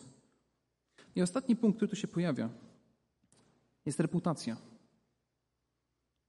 I 1.16 1.22
ostatni 1.22 1.56
punkt, 1.56 1.78
który 1.78 1.90
tu 1.90 1.96
się 1.96 2.08
pojawia, 2.08 2.50
jest 3.86 4.00
reputacja. 4.00 4.58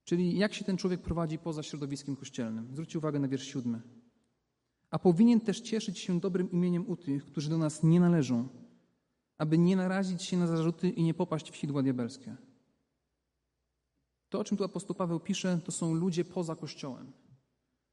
Czyli 0.04 0.38
jak 0.38 0.54
się 0.54 0.64
ten 0.64 0.76
człowiek 0.76 1.02
prowadzi 1.02 1.38
poza 1.38 1.62
środowiskiem 1.62 2.16
kościelnym. 2.16 2.68
Zwróćcie 2.72 2.98
uwagę 2.98 3.18
na 3.18 3.28
wiersz 3.28 3.46
siódmy. 3.46 3.80
A 4.90 4.98
powinien 4.98 5.40
też 5.40 5.60
cieszyć 5.60 5.98
się 5.98 6.20
dobrym 6.20 6.50
imieniem 6.50 6.88
u 6.88 6.96
tych, 6.96 7.24
którzy 7.24 7.50
do 7.50 7.58
nas 7.58 7.82
nie 7.82 8.00
należą, 8.00 8.48
aby 9.38 9.58
nie 9.58 9.76
narazić 9.76 10.22
się 10.22 10.36
na 10.36 10.46
zarzuty 10.46 10.88
i 10.88 11.02
nie 11.02 11.14
popaść 11.14 11.50
w 11.50 11.56
sidła 11.56 11.82
diabelskie. 11.82 12.36
To, 14.28 14.40
o 14.40 14.44
czym 14.44 14.56
tu 14.56 14.64
apostoł 14.64 14.96
Paweł 14.96 15.20
pisze, 15.20 15.60
to 15.64 15.72
są 15.72 15.94
ludzie 15.94 16.24
poza 16.24 16.56
Kościołem. 16.56 17.12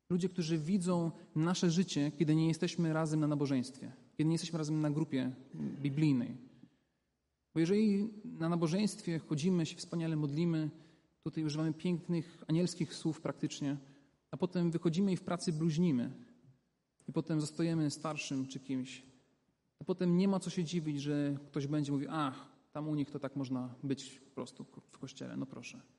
Ludzie, 0.10 0.30
którzy 0.30 0.58
widzą 0.58 1.12
nasze 1.36 1.72
życie, 1.72 2.12
kiedy 2.18 2.36
nie 2.36 2.48
jesteśmy 2.48 2.94
razem 2.94 3.20
na 3.20 3.28
nabożeństwie, 3.28 3.92
kiedy 4.18 4.28
nie 4.28 4.34
jesteśmy 4.34 4.58
razem 4.58 4.82
na 4.82 4.92
grupie 4.92 5.32
biblijnej. 5.56 6.38
Bo 7.54 7.60
jeżeli 7.60 8.10
na 8.24 8.50
nabożeństwie 8.50 9.20
chodzimy, 9.20 9.66
się 9.66 9.76
wspaniale 9.76 10.16
modlimy, 10.16 10.70
tutaj 11.24 11.44
używamy 11.44 11.74
pięknych, 11.74 12.44
anielskich 12.48 12.94
słów 12.94 13.22
praktycznie, 13.22 13.78
a 14.32 14.38
potem 14.38 14.72
wychodzimy 14.72 15.12
i 15.12 15.18
w 15.18 15.24
pracy 15.24 15.54
bluźnimy, 15.54 16.12
i 17.08 17.14
potem 17.14 17.42
zostajemy 17.42 17.92
starszym 17.92 18.48
czy 18.48 18.60
kimś, 18.60 19.04
a 19.80 19.84
potem 19.84 20.18
nie 20.18 20.28
ma 20.28 20.40
co 20.40 20.50
się 20.50 20.64
dziwić, 20.64 21.02
że 21.02 21.38
ktoś 21.48 21.68
będzie 21.68 21.92
mówił, 21.92 22.10
ach, 22.12 22.48
tam 22.72 22.88
u 22.88 22.96
nich 22.96 23.12
to 23.12 23.20
tak 23.20 23.36
można 23.36 23.76
być 23.84 24.20
po 24.20 24.36
prostu 24.36 24.66
w 24.92 24.98
kościele, 25.00 25.38
no 25.38 25.46
proszę. 25.46 25.95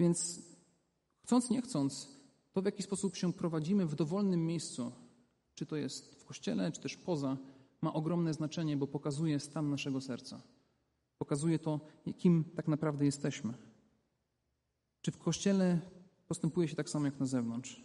Więc 0.00 0.42
chcąc, 1.24 1.50
nie 1.50 1.62
chcąc, 1.62 2.08
to 2.52 2.62
w 2.62 2.64
jaki 2.64 2.82
sposób 2.82 3.16
się 3.16 3.32
prowadzimy 3.32 3.86
w 3.86 3.94
dowolnym 3.94 4.46
miejscu, 4.46 4.92
czy 5.54 5.66
to 5.66 5.76
jest 5.76 6.14
w 6.14 6.24
kościele, 6.24 6.72
czy 6.72 6.80
też 6.80 6.96
poza, 6.96 7.36
ma 7.82 7.92
ogromne 7.92 8.34
znaczenie, 8.34 8.76
bo 8.76 8.86
pokazuje 8.86 9.40
stan 9.40 9.70
naszego 9.70 10.00
serca. 10.00 10.42
Pokazuje 11.18 11.58
to, 11.58 11.80
kim 12.18 12.44
tak 12.56 12.68
naprawdę 12.68 13.04
jesteśmy. 13.04 13.54
Czy 15.02 15.10
w 15.10 15.18
kościele 15.18 15.80
postępuje 16.26 16.68
się 16.68 16.76
tak 16.76 16.90
samo 16.90 17.06
jak 17.06 17.20
na 17.20 17.26
zewnątrz? 17.26 17.84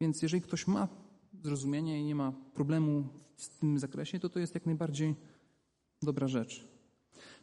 Więc 0.00 0.22
jeżeli 0.22 0.42
ktoś 0.42 0.66
ma 0.66 0.88
zrozumienie 1.42 2.00
i 2.00 2.04
nie 2.04 2.14
ma 2.14 2.32
problemu 2.54 3.08
w 3.36 3.48
tym 3.48 3.78
zakresie, 3.78 4.20
to 4.20 4.28
to 4.28 4.38
jest 4.38 4.54
jak 4.54 4.66
najbardziej 4.66 5.14
dobra 6.02 6.28
rzecz. 6.28 6.68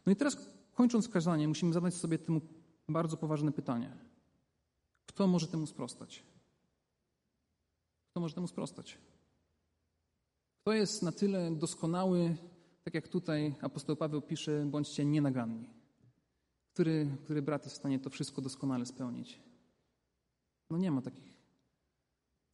No 0.06 0.12
i 0.12 0.16
teraz 0.16 0.36
kończąc 0.74 1.08
kazanie, 1.08 1.48
musimy 1.48 1.72
zadać 1.72 1.94
sobie 1.94 2.18
temu 2.18 2.40
bardzo 2.88 3.16
poważne 3.16 3.52
pytanie. 3.52 3.96
Kto 5.06 5.26
może 5.26 5.46
temu 5.46 5.66
sprostać? 5.66 6.22
Kto 8.10 8.20
może 8.20 8.34
temu 8.34 8.46
sprostać? 8.46 8.98
Kto 10.60 10.72
jest 10.72 11.02
na 11.02 11.12
tyle 11.12 11.50
doskonały, 11.50 12.36
tak 12.84 12.94
jak 12.94 13.08
tutaj 13.08 13.54
apostoł 13.60 13.96
Paweł 13.96 14.22
pisze, 14.22 14.66
bądźcie 14.66 15.04
nienaganni. 15.04 15.68
Który, 16.72 17.16
który 17.24 17.42
brat 17.42 17.64
jest 17.64 17.76
w 17.76 17.78
stanie 17.78 17.98
to 17.98 18.10
wszystko 18.10 18.42
doskonale 18.42 18.86
spełnić? 18.86 19.40
No 20.70 20.78
nie 20.78 20.90
ma 20.90 21.02
takich. 21.02 21.40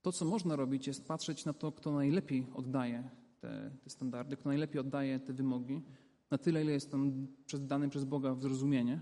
To, 0.02 0.12
co 0.12 0.24
można 0.24 0.56
robić, 0.56 0.86
jest 0.86 1.08
patrzeć 1.08 1.44
na 1.44 1.52
to, 1.52 1.72
kto 1.72 1.92
najlepiej 1.92 2.46
oddaje 2.54 3.10
te, 3.40 3.70
te 3.84 3.90
standardy, 3.90 4.36
kto 4.36 4.48
najlepiej 4.48 4.80
oddaje 4.80 5.20
te 5.20 5.32
wymogi, 5.32 5.82
na 6.30 6.38
tyle, 6.38 6.62
ile 6.62 6.72
jest 6.72 6.90
tam 6.90 7.26
dany 7.58 7.88
przez 7.88 8.04
Boga 8.04 8.34
w 8.34 8.42
zrozumienie, 8.42 9.00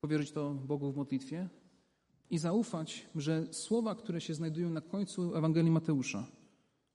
powierzyć 0.00 0.32
to 0.32 0.54
Bogu 0.54 0.92
w 0.92 0.96
modlitwie 0.96 1.48
i 2.30 2.38
zaufać, 2.38 3.08
że 3.14 3.46
słowa, 3.50 3.94
które 3.94 4.20
się 4.20 4.34
znajdują 4.34 4.70
na 4.70 4.80
końcu 4.80 5.36
Ewangelii 5.36 5.70
Mateusza, 5.70 6.26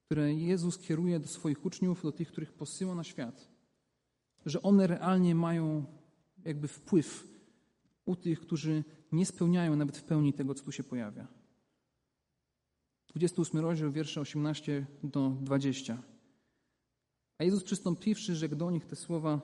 które 0.05 0.33
Jezus 0.33 0.77
kieruje 0.77 1.19
do 1.19 1.27
swoich 1.27 1.65
uczniów, 1.65 2.03
do 2.03 2.11
tych, 2.11 2.27
których 2.27 2.53
posyła 2.53 2.95
na 2.95 3.03
świat, 3.03 3.49
że 4.45 4.61
one 4.61 4.87
realnie 4.87 5.35
mają 5.35 5.85
jakby 6.45 6.67
wpływ 6.67 7.27
u 8.05 8.15
tych, 8.15 8.39
którzy 8.39 8.83
nie 9.11 9.25
spełniają 9.25 9.75
nawet 9.75 9.97
w 9.97 10.03
pełni 10.03 10.33
tego, 10.33 10.53
co 10.53 10.63
tu 10.63 10.71
się 10.71 10.83
pojawia. 10.83 11.27
28 13.07 13.59
rozdział, 13.59 13.91
wiersze 13.91 14.21
18 14.21 14.85
do 15.03 15.29
20. 15.29 16.03
A 17.37 17.43
Jezus 17.43 17.63
przystąpiwszy, 17.63 18.35
rzekł 18.35 18.55
do 18.55 18.71
nich 18.71 18.85
te 18.85 18.95
słowa: 18.95 19.41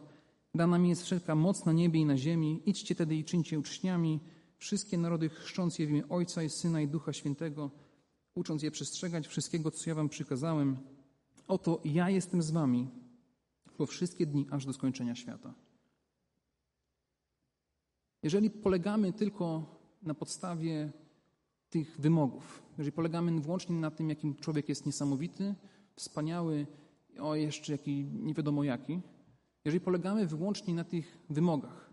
Dana 0.56 0.78
mi 0.78 0.90
jest 0.90 1.04
wszelka 1.04 1.36
moc 1.36 1.66
na 1.66 1.72
niebie 1.72 2.00
i 2.00 2.06
na 2.06 2.18
ziemi. 2.18 2.62
Idźcie 2.66 2.96
tedy 2.96 3.16
i 3.16 3.24
czyńcie 3.24 3.60
uczniami 3.60 4.20
wszystkie 4.58 4.98
narody, 4.98 5.30
chrzcząc 5.30 5.80
je 5.80 5.88
w 5.88 5.90
imię 5.90 6.10
Ojca 6.10 6.44
i 6.44 6.50
Syna 6.50 6.82
i 6.82 6.88
Ducha 6.88 7.14
Świętego, 7.14 7.72
ucząc 8.36 8.64
je 8.64 8.72
przestrzegać 8.72 9.28
wszystkiego, 9.28 9.72
co 9.72 9.90
ja 9.90 9.96
wam 9.96 10.10
przykazałem. 10.10 10.78
Oto 11.48 11.82
ja 11.86 12.10
jestem 12.10 12.42
z 12.42 12.52
wami 12.52 12.90
po 13.78 13.86
wszystkie 13.86 14.26
dni, 14.26 14.48
aż 14.52 14.66
do 14.66 14.74
skończenia 14.74 15.16
świata. 15.16 15.54
Jeżeli 18.24 18.50
polegamy 18.50 19.14
tylko 19.14 19.66
na 20.02 20.14
podstawie 20.14 20.92
tych 21.70 22.00
wymogów, 22.00 22.64
jeżeli 22.78 22.92
polegamy 22.92 23.42
wyłącznie 23.42 23.76
na 23.76 23.92
tym, 23.92 24.10
jakim 24.10 24.36
człowiek 24.36 24.70
jest 24.70 24.86
niesamowity, 24.86 25.56
wspaniały, 25.96 26.68
o 27.20 27.36
jeszcze 27.36 27.72
jaki, 27.72 28.06
nie 28.14 28.34
wiadomo 28.34 28.64
jaki, 28.64 29.02
jeżeli 29.66 29.82
polegamy 29.82 30.28
wyłącznie 30.28 30.74
na 30.74 30.84
tych 30.84 31.18
wymogach, 31.30 31.90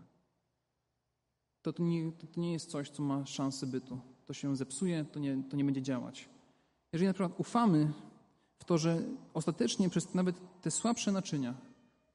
to 1.61 1.73
to 1.73 1.83
nie, 1.83 2.11
to 2.11 2.41
nie 2.41 2.53
jest 2.53 2.69
coś, 2.69 2.89
co 2.89 3.03
ma 3.03 3.25
szansę 3.25 3.67
bytu. 3.67 3.99
To 4.25 4.33
się 4.33 4.55
zepsuje, 4.55 5.05
to 5.05 5.19
nie, 5.19 5.43
to 5.49 5.57
nie 5.57 5.65
będzie 5.65 5.81
działać. 5.81 6.29
Jeżeli 6.93 7.07
na 7.07 7.13
przykład 7.13 7.39
ufamy 7.39 7.93
w 8.59 8.65
to, 8.65 8.77
że 8.77 9.01
ostatecznie 9.33 9.89
przez 9.89 10.13
nawet 10.13 10.35
te 10.61 10.71
słabsze 10.71 11.11
naczynia, 11.11 11.53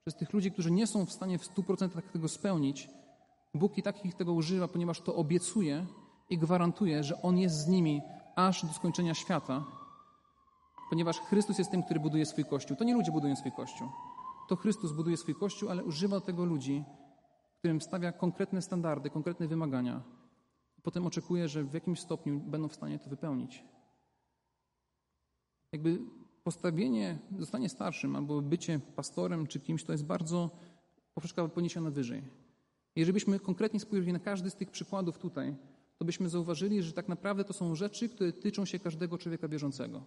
przez 0.01 0.15
tych 0.15 0.33
ludzi, 0.33 0.53
którzy 0.53 0.71
nie 0.71 0.87
są 0.87 1.07
w 1.07 1.13
stanie 1.13 1.39
w 1.39 1.49
100% 1.49 2.03
tego 2.13 2.29
spełnić, 2.29 2.89
Bóg 3.55 3.79
i 3.79 3.83
tak 3.83 4.05
ich 4.05 4.15
tego 4.15 4.33
używa, 4.33 4.69
ponieważ 4.69 5.01
to 5.01 5.15
obiecuje 5.15 5.87
i 6.31 6.39
gwarantuje, 6.39 7.05
że 7.05 7.23
On 7.23 7.39
jest 7.39 7.57
z 7.57 7.67
nimi 7.67 8.03
aż 8.37 8.67
do 8.67 8.73
skończenia 8.73 9.15
świata, 9.15 9.65
ponieważ 10.91 11.21
Chrystus 11.21 11.59
jest 11.59 11.71
tym, 11.71 11.83
który 11.83 12.01
buduje 12.01 12.27
swój 12.27 12.45
Kościół. 12.45 12.77
To 12.77 12.85
nie 12.85 12.95
ludzie 12.95 13.13
budują 13.13 13.37
swój 13.37 13.53
Kościół. 13.53 13.89
To 14.49 14.57
Chrystus 14.57 14.93
buduje 14.93 15.17
swój 15.17 15.35
Kościół, 15.35 15.71
ale 15.71 15.85
używa 15.85 16.21
tego 16.21 16.45
ludzi, 16.45 16.85
którym 17.59 17.81
stawia 17.81 18.13
konkretne 18.13 18.63
standardy, 18.63 19.11
konkretne 19.11 19.49
wymagania. 19.49 20.03
potem 20.83 21.07
oczekuje, 21.07 21.49
że 21.49 21.65
w 21.65 21.75
jakimś 21.75 22.01
stopniu 22.01 22.41
będą 22.41 22.69
w 22.69 22.75
stanie 22.75 22.99
to 22.99 23.11
wypełnić. 23.11 23.65
Jakby 25.73 25.99
postawienie, 26.45 27.19
zostanie 27.39 27.69
starszym 27.69 28.17
albo 28.17 28.43
bycie 28.43 28.81
pastorem 28.97 29.47
czy 29.47 29.61
kimś, 29.61 29.85
to 29.85 29.93
jest 29.93 30.05
bardzo 30.05 30.51
poprzeczka 31.15 31.49
poniesiona 31.49 31.91
wyżej. 31.91 32.23
Jeżeli 32.97 33.13
byśmy 33.13 33.41
konkretnie 33.41 33.81
spojrzeli 33.81 34.13
na 34.13 34.19
każdy 34.19 34.51
z 34.51 34.57
tych 34.57 34.71
przykładów 34.71 35.19
tutaj, 35.19 35.57
to 35.99 36.05
byśmy 36.05 36.29
zauważyli, 36.29 36.83
że 36.83 36.93
tak 36.93 37.09
naprawdę 37.09 37.45
to 37.45 37.53
są 37.53 37.75
rzeczy, 37.75 38.09
które 38.09 38.33
tyczą 38.33 38.65
się 38.65 38.79
każdego 38.79 39.19
człowieka 39.19 39.49
wierzącego. 39.49 40.03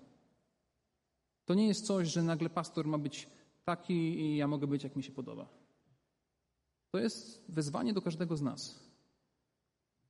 To 1.49 1.53
nie 1.53 1.67
jest 1.67 1.85
coś, 1.85 2.07
że 2.07 2.23
nagle 2.23 2.49
pastor 2.49 2.87
ma 2.87 2.97
być 2.97 3.27
taki 3.65 3.93
i 3.93 4.37
ja 4.37 4.47
mogę 4.47 4.67
być, 4.67 4.83
jak 4.83 4.95
mi 4.95 5.03
się 5.03 5.11
podoba. 5.11 5.49
To 6.91 6.99
jest 6.99 7.45
wezwanie 7.49 7.93
do 7.93 8.01
każdego 8.01 8.37
z 8.37 8.41
nas. 8.41 8.79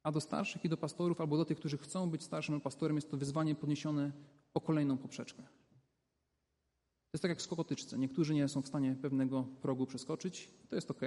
A 0.03 0.11
do 0.11 0.21
starszych 0.21 0.65
i 0.65 0.69
do 0.69 0.77
pastorów, 0.77 1.21
albo 1.21 1.37
do 1.37 1.45
tych, 1.45 1.57
którzy 1.57 1.77
chcą 1.77 2.09
być 2.09 2.23
starszym 2.23 2.61
pastorem, 2.61 2.97
jest 2.97 3.11
to 3.11 3.17
wyzwanie 3.17 3.55
podniesione 3.55 4.11
o 4.53 4.61
kolejną 4.61 4.97
poprzeczkę. 4.97 5.43
To 5.43 7.13
jest 7.13 7.21
tak 7.21 7.29
jak 7.29 7.39
w 7.39 7.41
skokotyczce. 7.41 7.97
Niektórzy 7.97 8.33
nie 8.33 8.47
są 8.47 8.61
w 8.61 8.67
stanie 8.67 8.95
pewnego 9.01 9.43
progu 9.43 9.85
przeskoczyć, 9.85 10.51
to 10.69 10.75
jest 10.75 10.91
ok. 10.91 11.01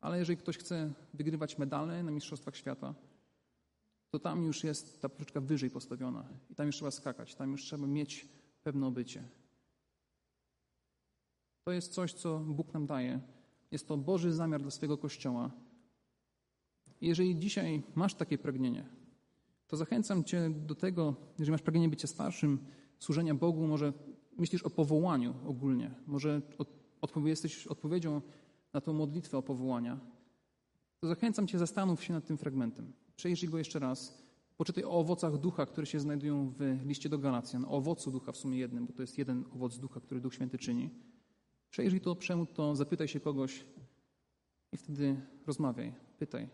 Ale 0.00 0.18
jeżeli 0.18 0.36
ktoś 0.36 0.58
chce 0.58 0.92
wygrywać 1.14 1.58
medale 1.58 2.02
na 2.02 2.10
Mistrzostwach 2.10 2.56
Świata, 2.56 2.94
to 4.10 4.18
tam 4.18 4.44
już 4.44 4.64
jest 4.64 5.02
ta 5.02 5.08
poprzeczka 5.08 5.40
wyżej 5.40 5.70
postawiona 5.70 6.28
i 6.50 6.54
tam 6.54 6.66
już 6.66 6.76
trzeba 6.76 6.90
skakać, 6.90 7.34
tam 7.34 7.52
już 7.52 7.62
trzeba 7.62 7.86
mieć 7.86 8.35
pewne 8.66 8.86
obycie. 8.86 9.22
To 11.64 11.72
jest 11.72 11.92
coś, 11.92 12.12
co 12.12 12.38
Bóg 12.38 12.74
nam 12.74 12.86
daje. 12.86 13.20
Jest 13.70 13.88
to 13.88 13.96
Boży 13.96 14.32
zamiar 14.32 14.62
dla 14.62 14.70
swojego 14.70 14.98
Kościoła. 14.98 15.50
Jeżeli 17.00 17.38
dzisiaj 17.38 17.82
masz 17.94 18.14
takie 18.14 18.38
pragnienie, 18.38 18.86
to 19.66 19.76
zachęcam 19.76 20.24
Cię 20.24 20.50
do 20.50 20.74
tego, 20.74 21.14
jeżeli 21.38 21.50
masz 21.50 21.62
pragnienie 21.62 21.88
bycia 21.88 22.08
starszym, 22.08 22.58
służenia 22.98 23.34
Bogu, 23.34 23.66
może 23.66 23.92
myślisz 24.38 24.62
o 24.62 24.70
powołaniu 24.70 25.34
ogólnie, 25.46 25.94
może 26.06 26.42
odpowie, 27.00 27.28
jesteś 27.28 27.66
odpowiedzią 27.66 28.22
na 28.72 28.80
tą 28.80 28.92
modlitwę 28.92 29.38
o 29.38 29.42
powołania, 29.42 30.00
to 31.00 31.08
zachęcam 31.08 31.46
Cię, 31.46 31.58
zastanów 31.58 32.04
się 32.04 32.12
nad 32.12 32.26
tym 32.26 32.38
fragmentem. 32.38 32.92
Przejrzyj 33.16 33.48
go 33.48 33.58
jeszcze 33.58 33.78
raz. 33.78 34.25
Poczytaj 34.56 34.84
o 34.84 34.90
owocach 34.90 35.38
ducha, 35.38 35.66
które 35.66 35.86
się 35.86 36.00
znajdują 36.00 36.50
w 36.58 36.86
liście 36.86 37.08
do 37.08 37.18
Galacjan, 37.18 37.64
o 37.64 37.68
owocu 37.68 38.10
ducha 38.10 38.32
w 38.32 38.36
sumie 38.36 38.58
jednym, 38.58 38.86
bo 38.86 38.92
to 38.92 39.02
jest 39.02 39.18
jeden 39.18 39.44
owoc 39.54 39.78
ducha, 39.78 40.00
który 40.00 40.20
Duch 40.20 40.34
Święty 40.34 40.58
czyni. 40.58 40.90
Przejrzyj 41.70 42.00
to, 42.00 42.16
przemódl 42.16 42.52
to, 42.52 42.76
zapytaj 42.76 43.08
się 43.08 43.20
kogoś 43.20 43.64
i 44.72 44.76
wtedy 44.76 45.20
rozmawiaj, 45.46 45.94
pytaj. 46.18 46.48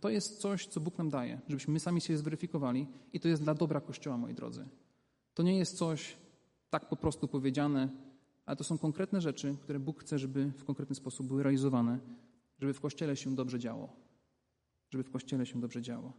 To 0.00 0.08
jest 0.08 0.40
coś, 0.40 0.66
co 0.66 0.80
Bóg 0.80 0.98
nam 0.98 1.10
daje, 1.10 1.40
żebyśmy 1.48 1.72
my 1.72 1.80
sami 1.80 2.00
się 2.00 2.16
zweryfikowali 2.16 2.86
i 3.12 3.20
to 3.20 3.28
jest 3.28 3.42
dla 3.42 3.54
dobra 3.54 3.80
Kościoła, 3.80 4.16
moi 4.16 4.34
drodzy. 4.34 4.68
To 5.34 5.42
nie 5.42 5.58
jest 5.58 5.76
coś 5.76 6.16
tak 6.70 6.88
po 6.88 6.96
prostu 6.96 7.28
powiedziane, 7.28 7.88
ale 8.46 8.56
to 8.56 8.64
są 8.64 8.78
konkretne 8.78 9.20
rzeczy, 9.20 9.56
które 9.62 9.80
Bóg 9.80 10.00
chce, 10.00 10.18
żeby 10.18 10.52
w 10.56 10.64
konkretny 10.64 10.94
sposób 10.94 11.26
były 11.26 11.42
realizowane, 11.42 11.98
żeby 12.58 12.74
w 12.74 12.80
Kościele 12.80 13.16
się 13.16 13.34
dobrze 13.34 13.58
działo. 13.58 13.96
Żeby 14.90 15.04
w 15.04 15.10
Kościele 15.10 15.46
się 15.46 15.60
dobrze 15.60 15.82
działo. 15.82 16.12